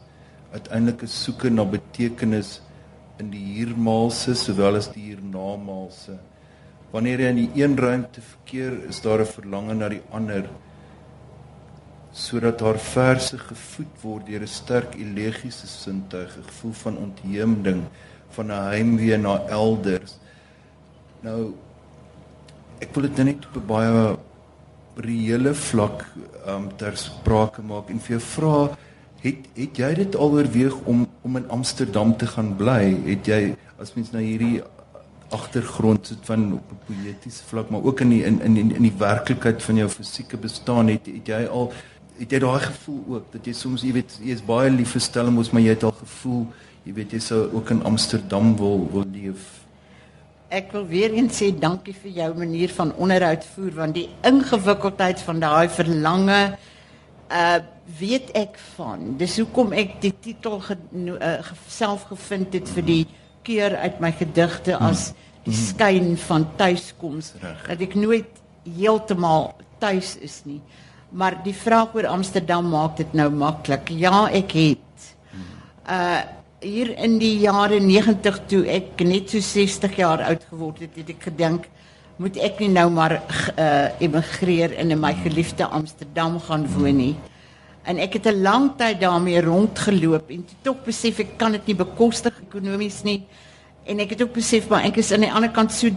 [0.52, 2.60] uiteindelik 'n soeke na betekenis
[3.18, 6.18] in die hiermaalse sowel as die hiernamaalse
[6.90, 10.48] wanneer jy in die een ruimte verkeer is daar 'n verlange na die ander
[12.12, 17.82] sodat haar verse gevoed word deur 'n sterk elegiese sintuig, 'n gevoel van ontheemding,
[18.30, 20.18] van 'n heimwee na elders.
[21.20, 21.54] Nou
[22.80, 24.16] ek wil dit nou net op 'n baie
[24.96, 26.04] reële vlak
[26.46, 28.76] um ter sprake maak en vir jou vra
[29.22, 32.96] het het jy dit al oorweeg om om in Amsterdam te gaan bly?
[33.04, 34.62] Het jy as mens na hierdie
[35.34, 38.98] agtergrond sit van op 'n poëtiese vlak maar ook in die in in in die
[38.98, 41.72] werklikheid van jou fisieke bestaan het het jy al
[42.18, 45.00] het jy daai gevoel ook dat jy soms jy weet jy is baie lief vir
[45.00, 46.46] Stellenbosch maar jy het al gevoel
[46.84, 49.57] jy weet jy sou ook in Amsterdam wil wil leef
[50.48, 55.20] Ek wil weer eens sê dankie vir jou manier van onderhoud voer want die ingewikkeldheid
[55.26, 56.38] van daai verlange
[57.28, 57.58] uh
[57.98, 59.14] weet ek van.
[59.16, 60.74] Dis hoekom ek die titel ge,
[61.08, 61.30] uh,
[61.72, 63.04] self gevind het vir die
[63.48, 65.06] keer uit my gedigte as
[65.46, 70.60] die skyn van tuiskoms dat ek nooit heeltemal tuis is nie.
[71.08, 73.88] Maar die vraag oor Amsterdam maak dit nou maklik.
[73.88, 75.12] Ja, ek het
[75.84, 76.24] uh
[76.58, 81.12] hier in die jare 90 toe ek net so 60 jaar oud geword het, het
[81.14, 81.68] ek gedink
[82.18, 83.20] moet ek nie nou maar
[83.54, 87.14] uh emigreer en in my geliefde Amsterdam gaan woon nie.
[87.86, 91.66] En ek het 'n lang tyd daarmee rondgeloop en toe tog besef ek kan dit
[91.66, 93.22] nie bekostig ekonomies nie.
[93.86, 95.88] En ek het ook besef maar ek is aan die ander kant so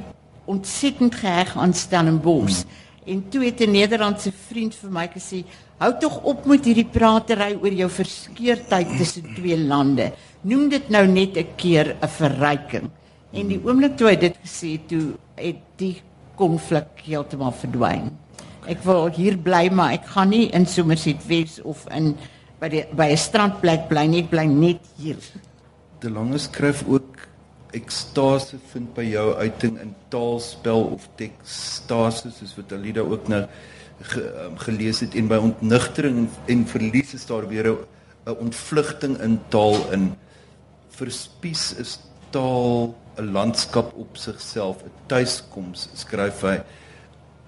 [0.45, 2.65] ontsettend geheg aan Stellenbosch.
[3.05, 5.43] En toe het 'n Nederlandse vriend vir my gesê,
[5.79, 10.11] "Hou tog op met hierdie pratery oor jou verskeurdheid tussen twee lande.
[10.41, 12.89] Noem dit nou net 'n keer 'n verryking."
[13.31, 16.01] En die oomblik toe hy dit gesê het, toe het die
[16.35, 18.11] konflik heeltemal verdwyn.
[18.67, 22.17] Ek wil hier bly, maar ek gaan nie in Somerset Wes of in
[22.59, 25.17] by die by 'n strandplek bly nie, ek bly net hier.
[25.99, 27.27] De Lange skryf ook
[27.73, 33.45] ekstase vind by jou uiting in taalspel of tekstase soos wat Alida ook nou
[34.01, 39.17] ge, um, gelees het en by ontnigtering en, en verlies is daar weer 'n ontvlugting
[39.21, 40.15] in taal in
[41.01, 41.97] verspies is
[42.35, 46.57] taal 'n landskap op sigself 'n tuiskoms skryf hy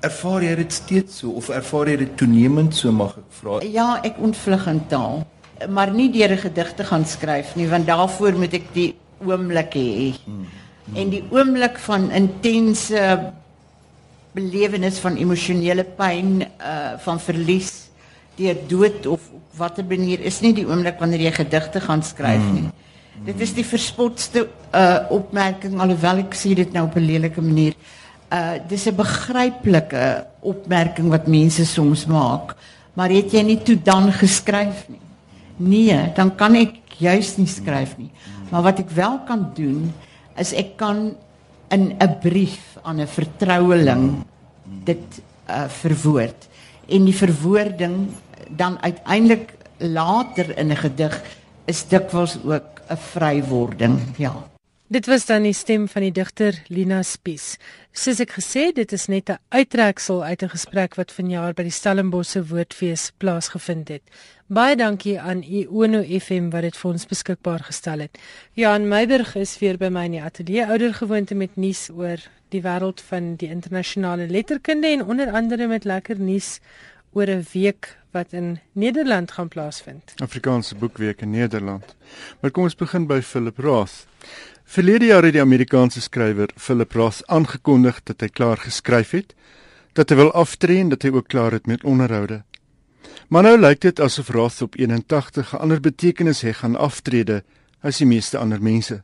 [0.02, 4.02] ervaar jy dit steeds so of ervaar jy dit toenemend so mag ek vra ja
[4.04, 5.24] ek ontvlug in taal
[5.70, 8.94] maar nie deur 'n gedig te gaan skryf nie want daarvoor moet ek die
[9.26, 10.14] oomblik hê.
[10.26, 10.46] Hmm.
[11.00, 13.00] En die oomblik van intense
[14.34, 17.72] belewenis van emosionele pyn, uh van verlies
[18.36, 22.44] deur dood of op watter manier is nie die oomblik wanneer jy gedigte gaan skryf
[22.52, 22.66] nie.
[22.66, 22.82] Hmm.
[23.22, 27.74] Dit is die verspotste uh opmerking alhoewel ek sê dit nou op 'n lelike manier.
[28.32, 32.56] Uh dis 'n begryplike opmerking wat mense soms maak.
[32.94, 35.02] Maar het jy nie toe dan geskryf nie?
[35.58, 38.12] Nee, dan kan ek juist nie skryf nie.
[38.50, 39.94] Maar wat ek wel kan doen
[40.38, 41.16] is ek kan
[41.70, 44.24] in 'n brief aan 'n vertroueling
[44.84, 46.48] dit uh, verwoord
[46.88, 48.08] en die verwoording
[48.50, 51.22] dan uiteindelik later in 'n gedig
[51.66, 54.52] is dikwels ook 'n vrywording, ja.
[54.88, 57.58] Dit was dan die stem van die digter Lina Spies.
[57.92, 61.72] Soos ek gesê, dit is net 'n uittreksel uit 'n gesprek wat vanjaar by die
[61.72, 64.04] Stellenbosse Woordfees plaasgevind het.
[64.48, 68.18] Baie dankie aan Iono FM wat dit vir ons beskikbaar gestel het.
[68.54, 72.18] Jan Meiberg is weer by my in die ateljee oudergewoonte met nuus oor
[72.50, 76.60] die wêreld van die internasionale letterkunde en onder andere met lekker nuus
[77.14, 80.14] oor 'n week wat in Nederland gaan plaasvind.
[80.16, 81.96] Afrikaanse boekweek in Nederland.
[82.40, 84.06] Maar kom ons begin by Philip Roth.
[84.64, 89.36] Verlede jaar het die Amerikaanse skrywer Philip Roth aangekondig dat hy klaar geskryf het,
[89.94, 92.44] dat hy wil aftree en dat hy ook klaar het met onderhoude.
[93.28, 97.44] Maar nou lyk dit asof Roth op 81 'n ander betekenis hê gaan aftrede
[97.82, 99.04] as die meeste ander mense.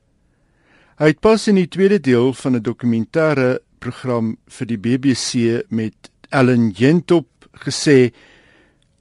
[0.97, 5.93] Hy het pas in die tweede deel van 'n dokumentêre program vir die BBC met
[6.29, 8.11] Ellen Jentop gesê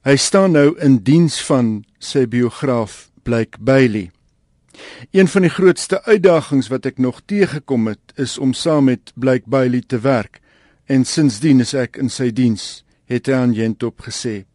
[0.07, 4.11] Hy staan nou in diens van sy biograaf Blake Bailey.
[5.11, 9.49] Een van die grootste uitdagings wat ek nog teëgekom het, is om saam met Blake
[9.51, 10.39] Bailey te werk
[10.89, 14.45] en sinsdien is ek in sy diens, het hy aan Jentop gesê.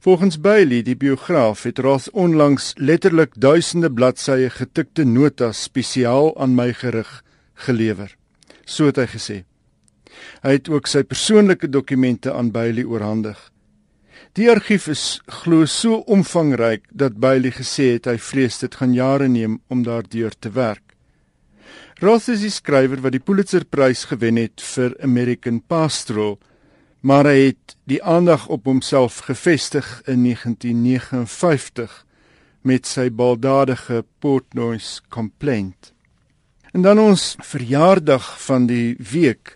[0.00, 6.70] Volgens Bailey, die biograaf, het Roth onlangs letterlik duisende bladsye getikte notas spesiaal aan my
[6.72, 7.10] gerig
[7.66, 8.14] gelewer.
[8.64, 9.42] So het hy gesê.
[10.42, 13.38] Hy het ook sy persoonlike dokumente aan Bailey oorhandig.
[14.36, 19.28] Die argief is glo so omvangryk dat Bailey gesê het hy vrees dit gaan jare
[19.28, 20.82] neem om daardeur te werk.
[22.00, 26.36] Roth is die skrywer wat die Pulitzerprys gewen het vir American Pastoral
[27.06, 31.92] maar hy het die aandag op homself gefestig in 1959
[32.66, 35.92] met sy baldadige Portnoy's Complaint.
[36.74, 39.54] En dan ons verjaardag van die week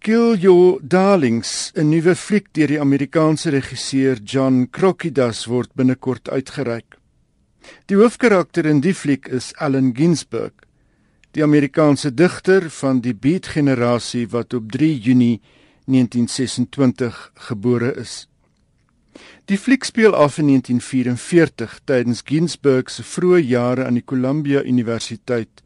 [0.00, 6.96] Kill Your Darlings, 'n nuwe fliek deur die Amerikaanse regisseur John Crockidas word binnekort uitgereik.
[7.90, 10.54] Die hoofkarakter in die fliek is Allen Ginsberg,
[11.34, 15.40] die Amerikaanse digter van die Beat generasie wat op 3 Junie
[15.86, 18.28] 1926 gebore is.
[19.50, 25.64] Die fliek speel af in 1944 tydens Ginsberg se vroeë jare aan die Columbia Universiteit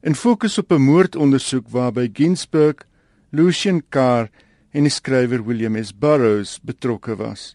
[0.00, 2.86] en fokus op 'n moordondersoek waarby Ginsberg,
[3.34, 4.28] Lucian Carr
[4.70, 5.90] en die skrywer William S.
[5.90, 7.54] Burroughs betrokke was.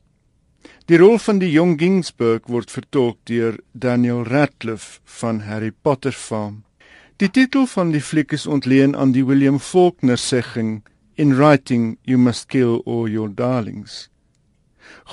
[0.91, 6.65] Die rol van die jong Ginsberg word vertolk deur Daniel Radcliffe van Harry Potter fame.
[7.19, 10.81] Die titel van die fliek is ontleen aan die William Faulkner segging
[11.15, 14.07] In writing you must kill all your darlings.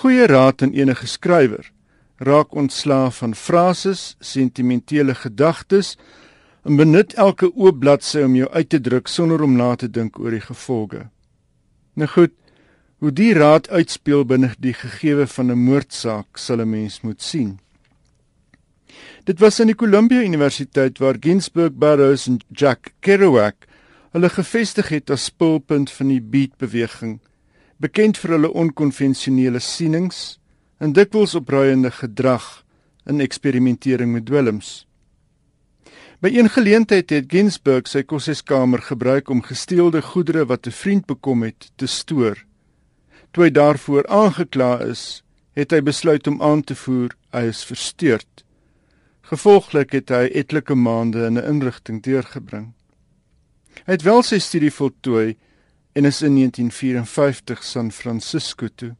[0.03, 1.71] Goeie raad aan enige skrywer.
[2.19, 5.97] Raak ontslaaf van frases, sentimentele gedagtes
[6.67, 10.19] en benut elke oop bladsy om jou uit te druk sonder om na te dink
[10.19, 11.05] oor die gevolge.
[11.95, 12.33] Nou goed,
[12.99, 17.59] hoe die raad uitspeel binne die gegewe van 'n moordsaak sal 'n mens moet sien.
[19.25, 23.67] Dit was aan die Columbia Universiteit waar Ginsberg Burroughs en Jack Kerouac
[24.11, 27.21] hulle gevestig het as spulpunt van die beatbeweging,
[27.77, 30.39] bekend vir hulle onkonvensionele sienings
[30.79, 32.65] en dikwels opruiende gedrag
[33.07, 34.86] in eksperimentering met dwelms.
[36.17, 41.43] By een geleentheid het Ginsberg sy kosseskamer gebruik om gesteelde goedere wat 'n vriend bekom
[41.43, 42.45] het te stoor.
[43.31, 48.45] Toe hy daarvoor aangekla is, het hy besluit om aan te voer hy is versteurd.
[49.21, 52.73] Gevolglik het hy etlike maande in 'n inrigting deurgebring.
[53.85, 55.37] Hy het wel sy studie voltooi
[55.93, 58.97] en is in 1954 San Francisco toe.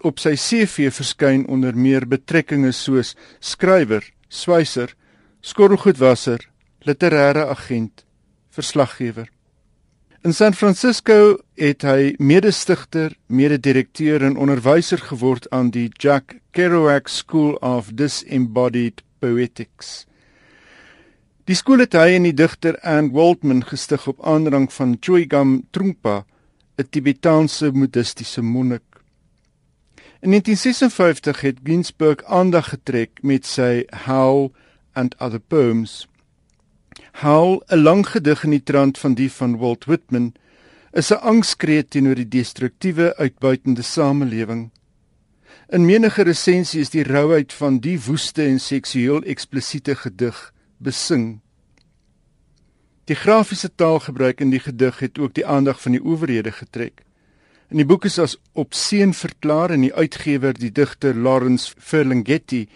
[0.00, 4.94] Op sy CV verskyn onder meer betrekkinge soos skrywer, swyser,
[5.46, 6.40] skorrelgoedwasser,
[6.82, 8.04] literêre agent,
[8.50, 9.28] verslaggewer.
[10.24, 17.54] In San Francisco het hy mede-stigter, mede-direkteur en onderwyser geword aan die Jack Kerouac School
[17.62, 20.08] of Disembodied Poetics.
[21.46, 26.24] Die skool het hy en die digter Anne Waldman gestig op aandrang van Choigam Trungpa,
[26.74, 28.82] 'n Tibetaanse boeddhistiese monnik.
[30.26, 34.50] In 1956 het Ginsberg aandag getrek met sy Howl
[34.96, 36.08] and Other Poems.
[37.20, 40.34] Howl, 'n lang gedig in die trant van die van Walt Whitman,
[40.92, 44.70] is 'n angskreet teenoor die destruktiewe uitbuitende samelewing.
[45.68, 51.40] In menige resensie is die rouheid van die woeste en seksueel eksplisiete gedig besing.
[53.04, 57.02] Die grafiese taalgebruik in die gedig het ook die aandag van die owerhede getrek.
[57.70, 62.68] In die boek is as opseën verklaar en die uitgewer, die digter Lawrence Ferlinghetti,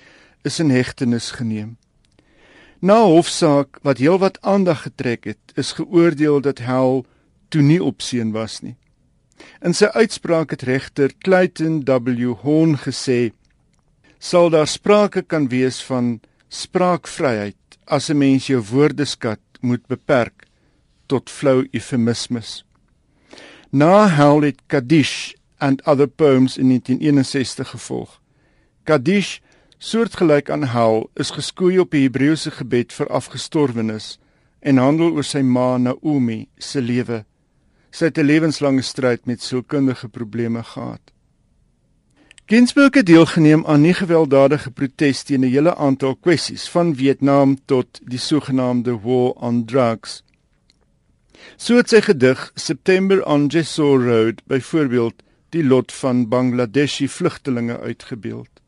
[0.42, 1.76] is in hegtenis geneem.
[2.80, 7.04] Na hofsaak wat heelwat aandag getrek het, is geoordeel dat Hell
[7.48, 8.76] toe nie opseën was nie.
[9.60, 13.32] In sy uitspraak het regter Clayton W Horn gesê:
[14.18, 20.46] "Sal daar sprake kan wees van spraakvryheid as 'n mens jou woordeskat moet beperk
[21.06, 22.64] tot flou eufemismes.
[23.70, 28.20] Na Hell het Kadish and other poems in 1961 gevolg.
[28.84, 29.40] Kadish,
[29.80, 34.18] soortgelyk aan Hell, is geskoei op die Hebreëse gebed vir afgestorwenes
[34.60, 37.24] en handel oor sy ma Naomi se lewe.
[37.90, 41.00] Sy het 'n lewenslange stryd met sielkundige probleme gehad.
[42.46, 48.00] Ginsberg het deelgeneem aan nie gewelddadige protes teen 'n hele aantal kwessies van Vietnam tot
[48.04, 50.22] die sogenaamde War on Drugs.
[51.56, 58.59] So het sy gedig September on Jessore Road byvoorbeeld die lot van Bangladeshi vlugtelinge uitgebeeld.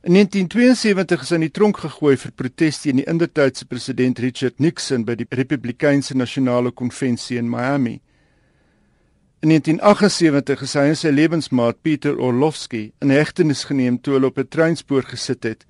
[0.00, 4.60] In 1972 is hy in die tronk gegooi vir protes teen die indertydse president Richard
[4.62, 7.96] Nixon by die Republikeinse Nasionale Konvensie in Miami.
[9.42, 14.38] In 1978 is hy en sy lewensmaat Pieter Orlovsky in hegtenis geneem toe hulle op
[14.38, 15.66] 'n treinspoor gesit het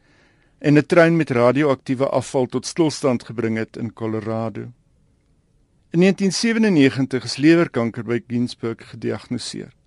[0.61, 4.69] en 'n trein met radioaktiewe afval tot stilstand gebring het in Colorado.
[5.97, 9.78] In 1997 is lewerkanker by Ginsberg gediagnoseer.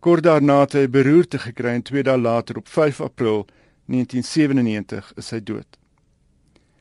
[0.00, 3.42] Kort daarna het hy beroerte gekry en 2 dae later op 5 April
[3.92, 5.76] 1997 is hy dood.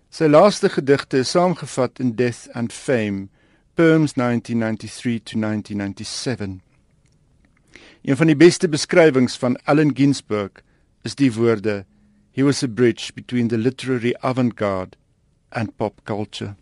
[0.09, 3.27] Sy laaste gedigte is saamgevat in Death and Fame,
[3.75, 6.61] Poems 1993 to 1997.
[8.07, 10.63] Een van die beste beskrywings van Allen Ginsberg
[11.03, 11.83] is die woorde:
[12.31, 14.95] He was a bridge between the literary avant-garde
[15.51, 16.55] and pop culture.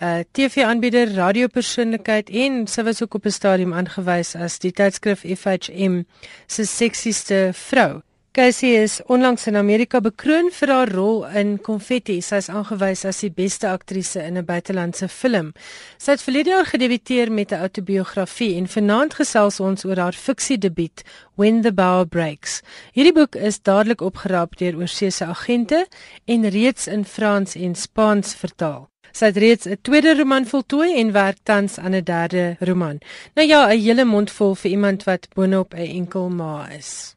[0.00, 6.02] 'n TV-aanbieder, radiopersoonlikheid en sy was ook op 'n stadium aangewys as die tydskrif FHM
[6.46, 8.02] se seksieste vrou.
[8.32, 12.14] Casey is onlangs in Amerika bekroon vir haar rol in Confetti.
[12.24, 15.52] Sy is aangewys as die beste aktrise in 'n buitelandse film.
[15.98, 20.58] Sy het verlede jaar gedebuteer met 'n outobiografie en vanaand gesels ons oor haar fiksie
[20.58, 21.04] debuut
[21.36, 22.62] When the Bow Breaks.
[22.94, 25.86] Hierdie boek is dadelik opgerap deur oorseese agente
[26.24, 28.88] en reeds in Frans en Spaans vertaal.
[29.12, 32.98] Sy het reeds 'n tweede roman voltooi en werk tans aan 'n derde roman.
[33.34, 37.14] Nou ja, 'n hele mond vol vir iemand wat boonop 'n enkel ma is.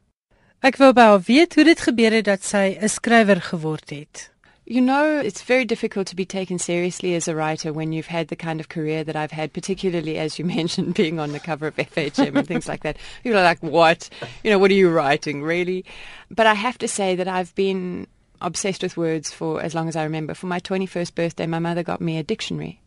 [0.64, 4.30] Ek wou baie weet hoe dit gebeur het dat sy 'n skrywer geword het.
[4.64, 8.28] You know, it's very difficult to be taken seriously as a writer when you've had
[8.28, 11.68] the kind of career that I've had, particularly as you mentioned, being on the cover
[11.68, 12.96] of FHM and things like that.
[13.22, 14.08] People are like, what?
[14.42, 15.84] You know, what are you writing, really?
[16.30, 18.08] But I have to say that I've been
[18.40, 20.34] obsessed with words for as long as I remember.
[20.34, 22.80] For my 21st birthday, my mother got me a dictionary.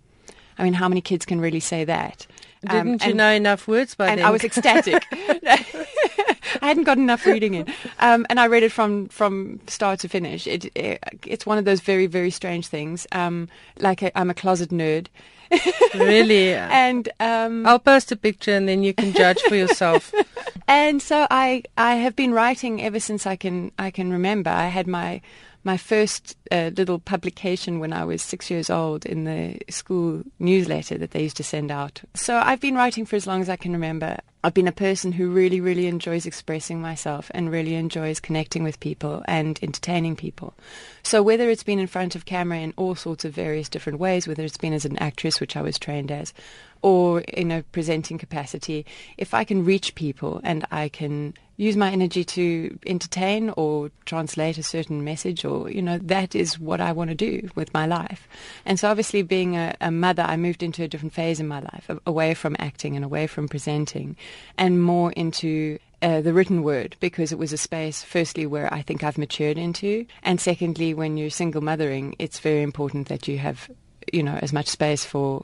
[0.58, 2.28] I mean, how many kids can really say that?
[2.62, 4.26] Didn't um, you know enough words by and then?
[4.26, 5.06] I was ecstatic.
[6.62, 7.68] I hadn't got enough reading in,
[8.00, 10.48] um, and I read it from from start to finish.
[10.48, 13.08] It, it it's one of those very very strange things.
[13.12, 13.48] Um,
[13.80, 15.08] like i am a closet nerd.
[15.96, 16.54] really?
[16.54, 20.14] and um, I'll post a picture, and then you can judge for yourself.
[20.68, 24.50] and so I I have been writing ever since I can I can remember.
[24.50, 25.22] I had my
[25.64, 30.98] my first uh, little publication when I was six years old in the school newsletter
[30.98, 32.02] that they used to send out.
[32.14, 34.18] So I've been writing for as long as I can remember.
[34.42, 38.80] I've been a person who really, really enjoys expressing myself and really enjoys connecting with
[38.80, 40.54] people and entertaining people.
[41.04, 44.28] So whether it's been in front of camera in all sorts of various different ways,
[44.28, 46.34] whether it's been as an actress, which I was trained as,
[46.82, 48.86] or in a presenting capacity,
[49.18, 54.58] if I can reach people and I can use my energy to entertain or translate
[54.58, 57.86] a certain message or you know that is what I want to do with my
[57.86, 58.30] life.
[58.66, 61.60] And so obviously being a, a, mother I moved into a different phase in my
[61.60, 64.16] life away from acting and away from presenting
[64.58, 68.82] and more into uh, the written word because it was a space firstly where I
[68.82, 73.38] think I've matured into and secondly when you're single mothering it's very important that you
[73.38, 73.70] have
[74.14, 75.44] you know as much space for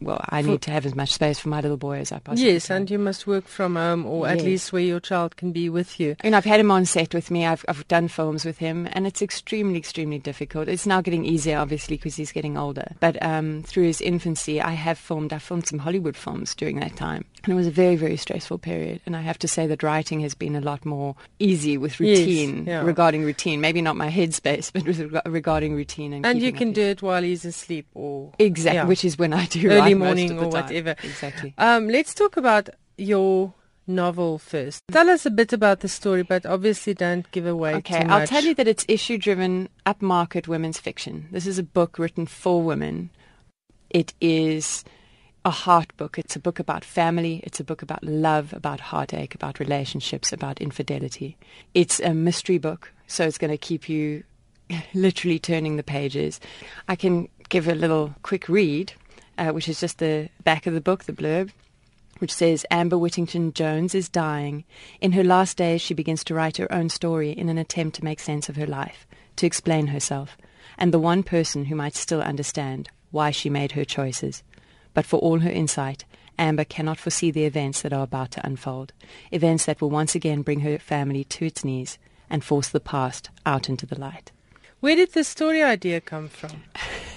[0.00, 2.52] well, I need to have as much space for my little boy as I possibly
[2.52, 2.74] yes, can.
[2.74, 4.38] Yes, and you must work from home or yes.
[4.38, 6.16] at least where your child can be with you.
[6.20, 7.46] And I've had him on set with me.
[7.46, 10.68] I've, I've done films with him, and it's extremely, extremely difficult.
[10.68, 12.92] It's now getting easier, obviously, because he's getting older.
[13.00, 15.32] But um, through his infancy, I have filmed.
[15.32, 17.24] I filmed some Hollywood films during that time.
[17.44, 19.00] And it was a very, very stressful period.
[19.06, 22.58] And I have to say that writing has been a lot more easy with routine,
[22.58, 22.82] Yes, yeah.
[22.82, 23.60] regarding routine.
[23.60, 26.12] Maybe not my headspace, but with reg- regarding routine.
[26.12, 28.84] And, And you can do it while he's asleep or Exactly, yeah.
[28.84, 30.62] which is when I do early morning or time.
[30.62, 30.94] whatever.
[31.02, 31.54] Exactly.
[31.58, 33.54] Um, let's talk about your
[33.88, 34.80] novel first.
[34.92, 38.44] Tell us a bit about the story, but obviously don't give away Okay, I'll tell
[38.44, 41.26] you that it's issue driven, upmarket women's fiction.
[41.32, 43.10] This is a book written for women.
[43.90, 44.84] It is
[45.44, 46.18] a heart book.
[46.18, 47.40] It's a book about family.
[47.44, 51.36] It's a book about love, about heartache, about relationships, about infidelity.
[51.74, 54.24] It's a mystery book, so it's going to keep you
[54.94, 56.40] literally turning the pages.
[56.88, 58.92] I can give a little quick read,
[59.38, 61.50] uh, which is just the back of the book, the blurb
[62.22, 64.62] which says Amber Whittington Jones is dying.
[65.00, 68.04] In her last days, she begins to write her own story in an attempt to
[68.04, 70.38] make sense of her life, to explain herself,
[70.78, 74.44] and the one person who might still understand why she made her choices.
[74.94, 76.04] But for all her insight,
[76.38, 78.92] Amber cannot foresee the events that are about to unfold,
[79.30, 83.30] events that will once again bring her family to its knees and force the past
[83.44, 84.32] out into the light.
[84.80, 86.64] Where did the story idea come from?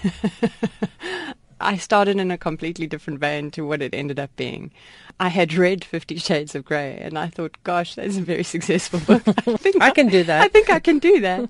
[1.59, 4.71] I started in a completely different vein to what it ended up being.
[5.19, 8.99] I had read Fifty Shades of Grey and I thought, gosh, that's a very successful
[8.99, 9.23] book.
[9.25, 10.41] I think I can do that.
[10.43, 11.49] I think I can do that.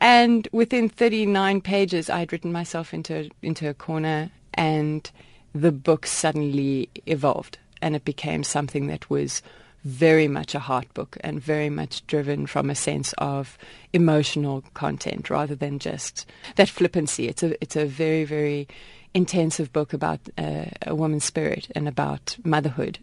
[0.00, 5.10] and within 39 pages, I had written myself into, into a corner and
[5.54, 9.42] the book suddenly evolved and it became something that was
[9.84, 13.58] very much a heart book and very much driven from a sense of
[13.92, 16.26] emotional content rather than just
[16.56, 17.28] that flippancy.
[17.28, 18.66] It's a it's a very very
[19.12, 22.98] intensive book about uh, a woman's spirit and about motherhood.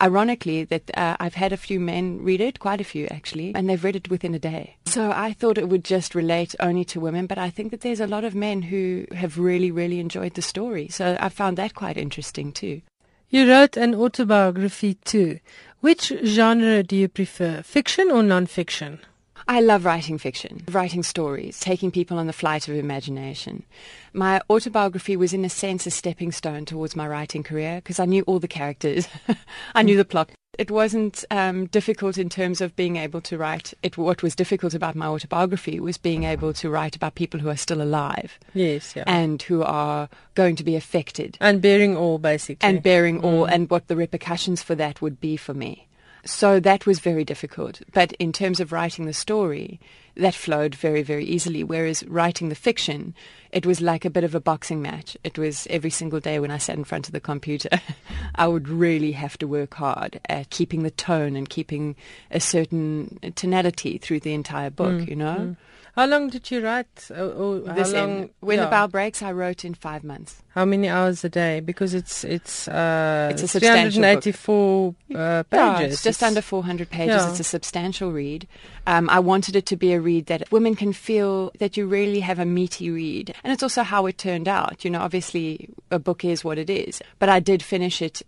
[0.00, 3.68] Ironically, that uh, I've had a few men read it, quite a few actually, and
[3.68, 4.76] they've read it within a day.
[4.86, 8.00] So I thought it would just relate only to women, but I think that there's
[8.00, 10.88] a lot of men who have really, really enjoyed the story.
[10.88, 12.82] So I found that quite interesting too.
[13.28, 15.40] You wrote an autobiography too.
[15.80, 19.00] Which genre do you prefer, fiction or non-fiction?
[19.46, 23.64] I love writing fiction, writing stories, taking people on the flight of imagination.
[24.12, 28.06] My autobiography was, in a sense, a stepping stone towards my writing career because I
[28.06, 29.06] knew all the characters,
[29.74, 30.30] I knew the plot.
[30.56, 33.74] It wasn't um, difficult in terms of being able to write.
[33.82, 37.48] It, what was difficult about my autobiography was being able to write about people who
[37.48, 39.02] are still alive Yes, yeah.
[39.06, 42.66] and who are going to be affected And bearing all, basically.
[42.68, 45.88] and bearing all and what the repercussions for that would be for me.
[46.24, 47.82] So that was very difficult.
[47.92, 49.78] But in terms of writing the story,
[50.16, 51.64] that flowed very, very easily.
[51.64, 53.14] Whereas writing the fiction,
[53.50, 55.16] it was like a bit of a boxing match.
[55.24, 57.80] It was every single day when I sat in front of the computer,
[58.34, 61.96] I would really have to work hard at keeping the tone and keeping
[62.30, 65.36] a certain tonality through the entire book, mm, you know?
[65.36, 65.56] Mm.
[65.96, 67.08] How long did you write?
[67.10, 67.94] Or, or how long?
[67.94, 68.64] end, when yeah.
[68.64, 70.42] the bell breaks, I wrote in five months.
[70.48, 71.60] How many hours a day?
[71.60, 74.22] Because it's it's uh, It's a substantial book.
[74.24, 75.80] 384 uh, pages.
[75.80, 77.14] Yeah, it's just under 400 pages.
[77.14, 77.30] yeah.
[77.30, 78.48] It's a substantial read.
[78.88, 82.20] Um, I wanted it to be a read that women can feel that you really
[82.20, 83.32] have a meaty read.
[83.44, 84.84] And it's also how it turned out.
[84.84, 87.00] You know, obviously a book is what it is.
[87.20, 88.20] But I did finish it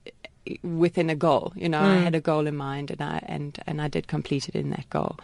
[0.63, 1.53] within a goal.
[1.57, 4.49] You know, I had a goal in mind and I, and, and I did complete
[4.49, 5.19] it in that goal.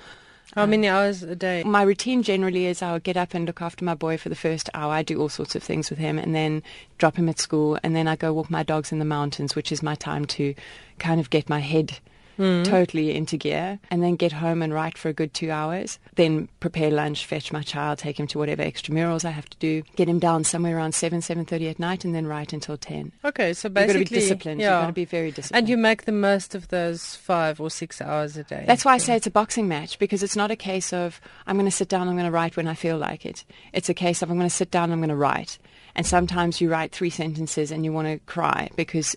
[0.55, 1.63] How many hours a day?
[1.65, 4.35] My routine generally is I would get up and look after my boy for the
[4.35, 4.93] first hour.
[4.93, 6.63] I do all sorts of things with him and then
[6.99, 9.73] drop him at school and then I go walk my dogs in the mountains, which
[9.73, 10.55] is my time to
[10.99, 11.99] kind of get my head
[12.39, 12.65] Mm.
[12.65, 15.99] totally into gear and then get home and write for a good two hours.
[16.15, 19.83] Then prepare lunch, fetch my child, take him to whatever extramurals I have to do,
[19.97, 23.13] get him down somewhere around 7, 7.30 at night and then write until 10.
[23.25, 24.61] Okay, so You've got to basically, be disciplined.
[24.61, 24.77] Yeah.
[24.77, 25.59] You've got to be very disciplined.
[25.59, 28.65] and you make the most of those five or six hours a day.
[28.67, 31.57] That's why I say it's a boxing match because it's not a case of I'm
[31.57, 33.45] going to sit down, I'm going to write when I feel like it.
[33.73, 35.59] It's a case of I'm going to sit down, I'm going to write.
[35.95, 39.17] And sometimes you write three sentences and you want to cry because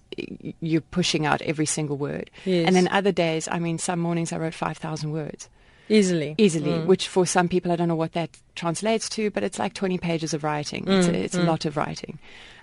[0.60, 2.30] you're pushing out every single word.
[2.44, 2.68] Yes.
[2.68, 5.50] And then other days, I mean, some mornings I wrote 5,000 words
[5.90, 6.36] easily.
[6.38, 6.86] easily, mm.
[6.86, 9.98] which for some people, I don't know what that translates to, but it's like 20
[9.98, 10.86] pages of writing.
[10.88, 11.48] It's, a, mm, it's a mm.
[11.48, 12.20] lot of writing.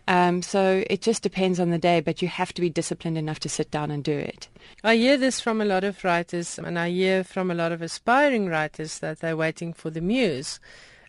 [0.09, 3.39] Um, so it just depends on the day, but you have to be disciplined enough
[3.41, 4.49] to sit down and do it.
[4.83, 7.83] I hear this from a lot of writers, and I hear from a lot of
[7.83, 10.59] aspiring writers that they're waiting for the muse.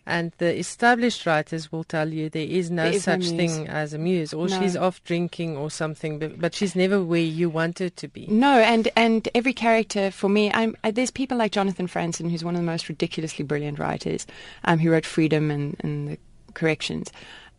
[0.06, 3.94] And the established writers will tell you there is no There is such thing as
[3.94, 4.60] a muse, or No.
[4.60, 8.26] she's off drinking or something, but, but she's never where you want her to be.
[8.26, 12.44] No, and and every character for me, I'm I, there's people like Jonathan Franzen, who's
[12.44, 14.26] one of the most ridiculously brilliant writers,
[14.64, 16.18] um, who wrote Freedom and, and the
[16.52, 17.10] Corrections.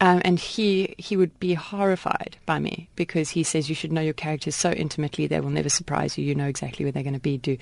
[0.02, 4.02] Um, and he he would be horrified by me because he says you should know
[4.02, 6.26] your characters so intimately they will never surprise you.
[6.26, 7.38] You know exactly where they're going to be.
[7.38, 7.58] Do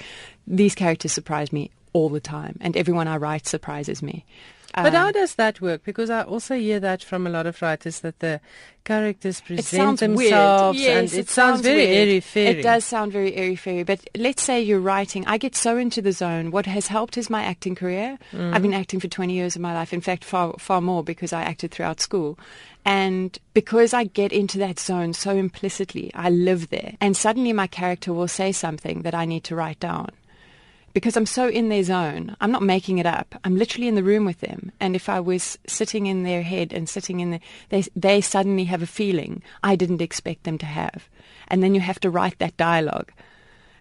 [0.46, 4.26] these characters surprise me all the time, and everyone I write surprises me.
[4.76, 5.84] But how um, does that work?
[5.84, 8.42] Because I also hear that from a lot of writers that the
[8.84, 12.08] characters present themselves yes, and it, it sounds, sounds very weird.
[12.08, 12.60] airy fairy.
[12.60, 15.26] It does sound very airy fairy, but let's say you're writing.
[15.28, 16.50] I get so into the zone.
[16.50, 18.18] What has helped is my acting career.
[18.34, 18.62] I've mm.
[18.64, 19.94] been acting for 20 years of my life.
[19.94, 22.40] In fact, far far more because I acted throughout school.
[22.84, 26.96] And because I get into that zone so implicitly, I live there.
[27.00, 30.10] And suddenly my character will say something that I need to write down.
[30.94, 33.36] Because I'm so in their zone, I'm not making it up.
[33.44, 34.72] I'm literally in the room with them.
[34.80, 37.40] And if I was sitting in their head and sitting in the,
[37.70, 41.10] they, they suddenly have a feeling I didn't expect them to have.
[41.48, 43.12] And then you have to write that dialogue.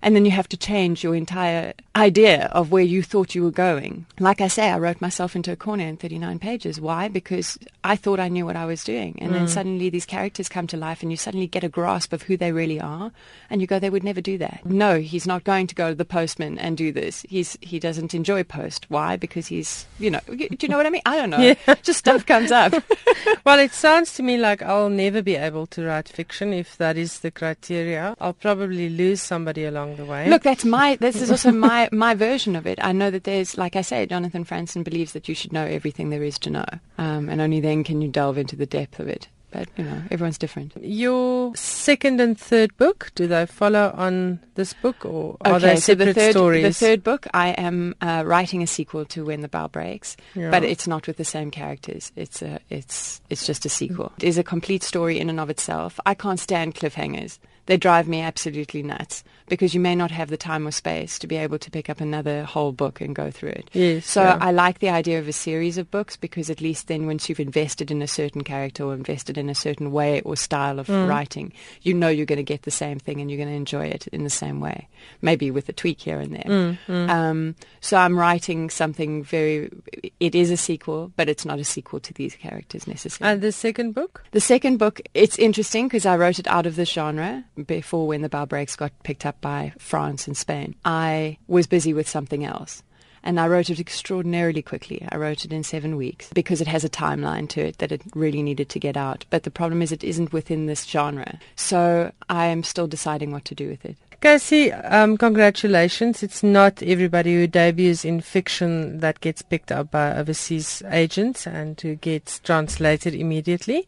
[0.03, 3.51] And then you have to change your entire idea of where you thought you were
[3.51, 4.07] going.
[4.19, 6.81] Like I say, I wrote myself into a corner in 39 pages.
[6.81, 7.09] Why?
[7.09, 9.19] Because I thought I knew what I was doing.
[9.21, 9.49] And then mm.
[9.49, 12.53] suddenly these characters come to life and you suddenly get a grasp of who they
[12.53, 13.13] really are.
[13.49, 14.65] And you go, they would never do that.
[14.65, 17.25] No, he's not going to go to the postman and do this.
[17.29, 18.87] He's, he doesn't enjoy post.
[18.89, 19.17] Why?
[19.17, 21.03] Because he's, you know, do you know what I mean?
[21.07, 21.39] I don't know.
[21.39, 21.75] Yeah.
[21.83, 22.75] Just stuff comes up.
[23.45, 26.97] well, it sounds to me like I'll never be able to write fiction if that
[26.97, 28.17] is the criteria.
[28.21, 30.29] I'll probably lose somebody along the way.
[30.29, 30.97] Look, that's my.
[30.97, 32.79] This is also my my version of it.
[32.83, 36.11] I know that there's, like I say, Jonathan Franzen believes that you should know everything
[36.11, 36.67] there is to know,
[36.99, 39.29] um, and only then can you delve into the depth of it.
[39.51, 40.73] But you know, everyone's different.
[40.81, 45.95] your second and third book, do they follow on this book or are they so
[45.95, 46.63] the separate third, stories?
[46.65, 50.51] the third book, I am uh, writing a sequel to When the Bow Breaks, Yeah.
[50.51, 52.13] but it's not with the same characters.
[52.17, 54.11] It's a, it's, it's just a sequel.
[54.17, 56.01] It is a complete story in and of itself.
[56.07, 57.39] I can't stand cliffhangers.
[57.67, 59.23] They drive me absolutely nuts
[59.53, 62.01] because you may not have the time or space to be able to pick up
[62.01, 63.69] another whole book and go through it.
[63.75, 64.39] Yes, So yeah.
[64.41, 67.39] I like the idea of a series of books because at least then once you've
[67.39, 71.07] invested in a certain character or invested in a certain way or style of Mm.
[71.07, 73.85] writing, you know you're going to get the same thing and you're going to enjoy
[73.87, 74.89] it in the same way,
[75.21, 76.77] maybe with a tweak here and there.
[76.89, 79.71] Mm, Um, so I'm writing something very.
[80.19, 83.35] It is a sequel, but it's not a sequel to these characters necessarily.
[83.35, 84.25] and the second book?
[84.31, 88.23] The second book, it's interesting because I wrote it out of the genre before when
[88.23, 90.75] the Bow Breaks got picked up by France and Spain.
[90.87, 92.83] I was busy with something else.
[93.25, 95.07] And I wrote it extraordinarily quickly.
[95.13, 98.03] I wrote it in seven weeks because it has a timeline to it that it
[98.15, 99.25] really needed to get out.
[99.31, 101.39] But the problem is it isn't within this genre.
[101.55, 103.97] So I am still deciding what to do with it.
[104.21, 106.23] Cassie, um, congratulations.
[106.23, 111.81] It's not everybody who debuts in fiction that gets picked up by overseas agents and
[111.81, 113.87] who gets translated immediately.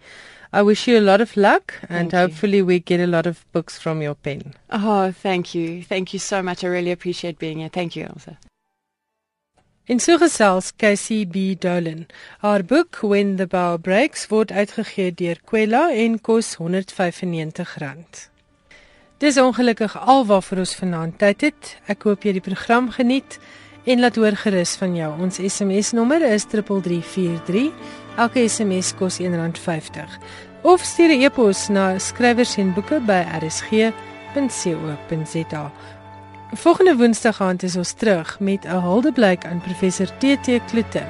[0.54, 2.18] I wish you a lot of luck and Thank you.
[2.20, 4.54] hopefully we get a lot of books from your pen.
[4.70, 5.82] Oh, thank you.
[5.82, 6.62] Thank you so much.
[6.62, 7.68] I really appreciate being here.
[7.70, 8.38] Thank you, Elsa.
[9.86, 12.06] En so gesels Casey B Dolan.
[12.38, 18.30] Haar boek When the Bow Breaks word uitgegee deur Kwela en kos R195.
[19.18, 21.74] Dis ongelukkig alwaarvoor ons vanaand tyd het.
[21.92, 23.38] Ek hoop jy die program geniet
[23.84, 25.10] en laat hoor gerus van jou.
[25.20, 27.68] Ons SMS nommer is 3343.
[28.16, 30.16] Elke SMS kos R1.50.
[30.64, 33.92] Of stuur 'n e-pos na skrywers en boeke by rsg.co.za.
[36.52, 41.04] Volgende Woensdag aand is ons terug met 'n huldeblyk aan professor TT Kloete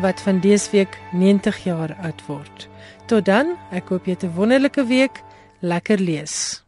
[0.00, 2.68] wat van dese week 90 jaar oud word.
[3.06, 5.22] Tot dan, ek hoop jy het 'n wonderlike week.
[5.60, 6.67] Lekker lees.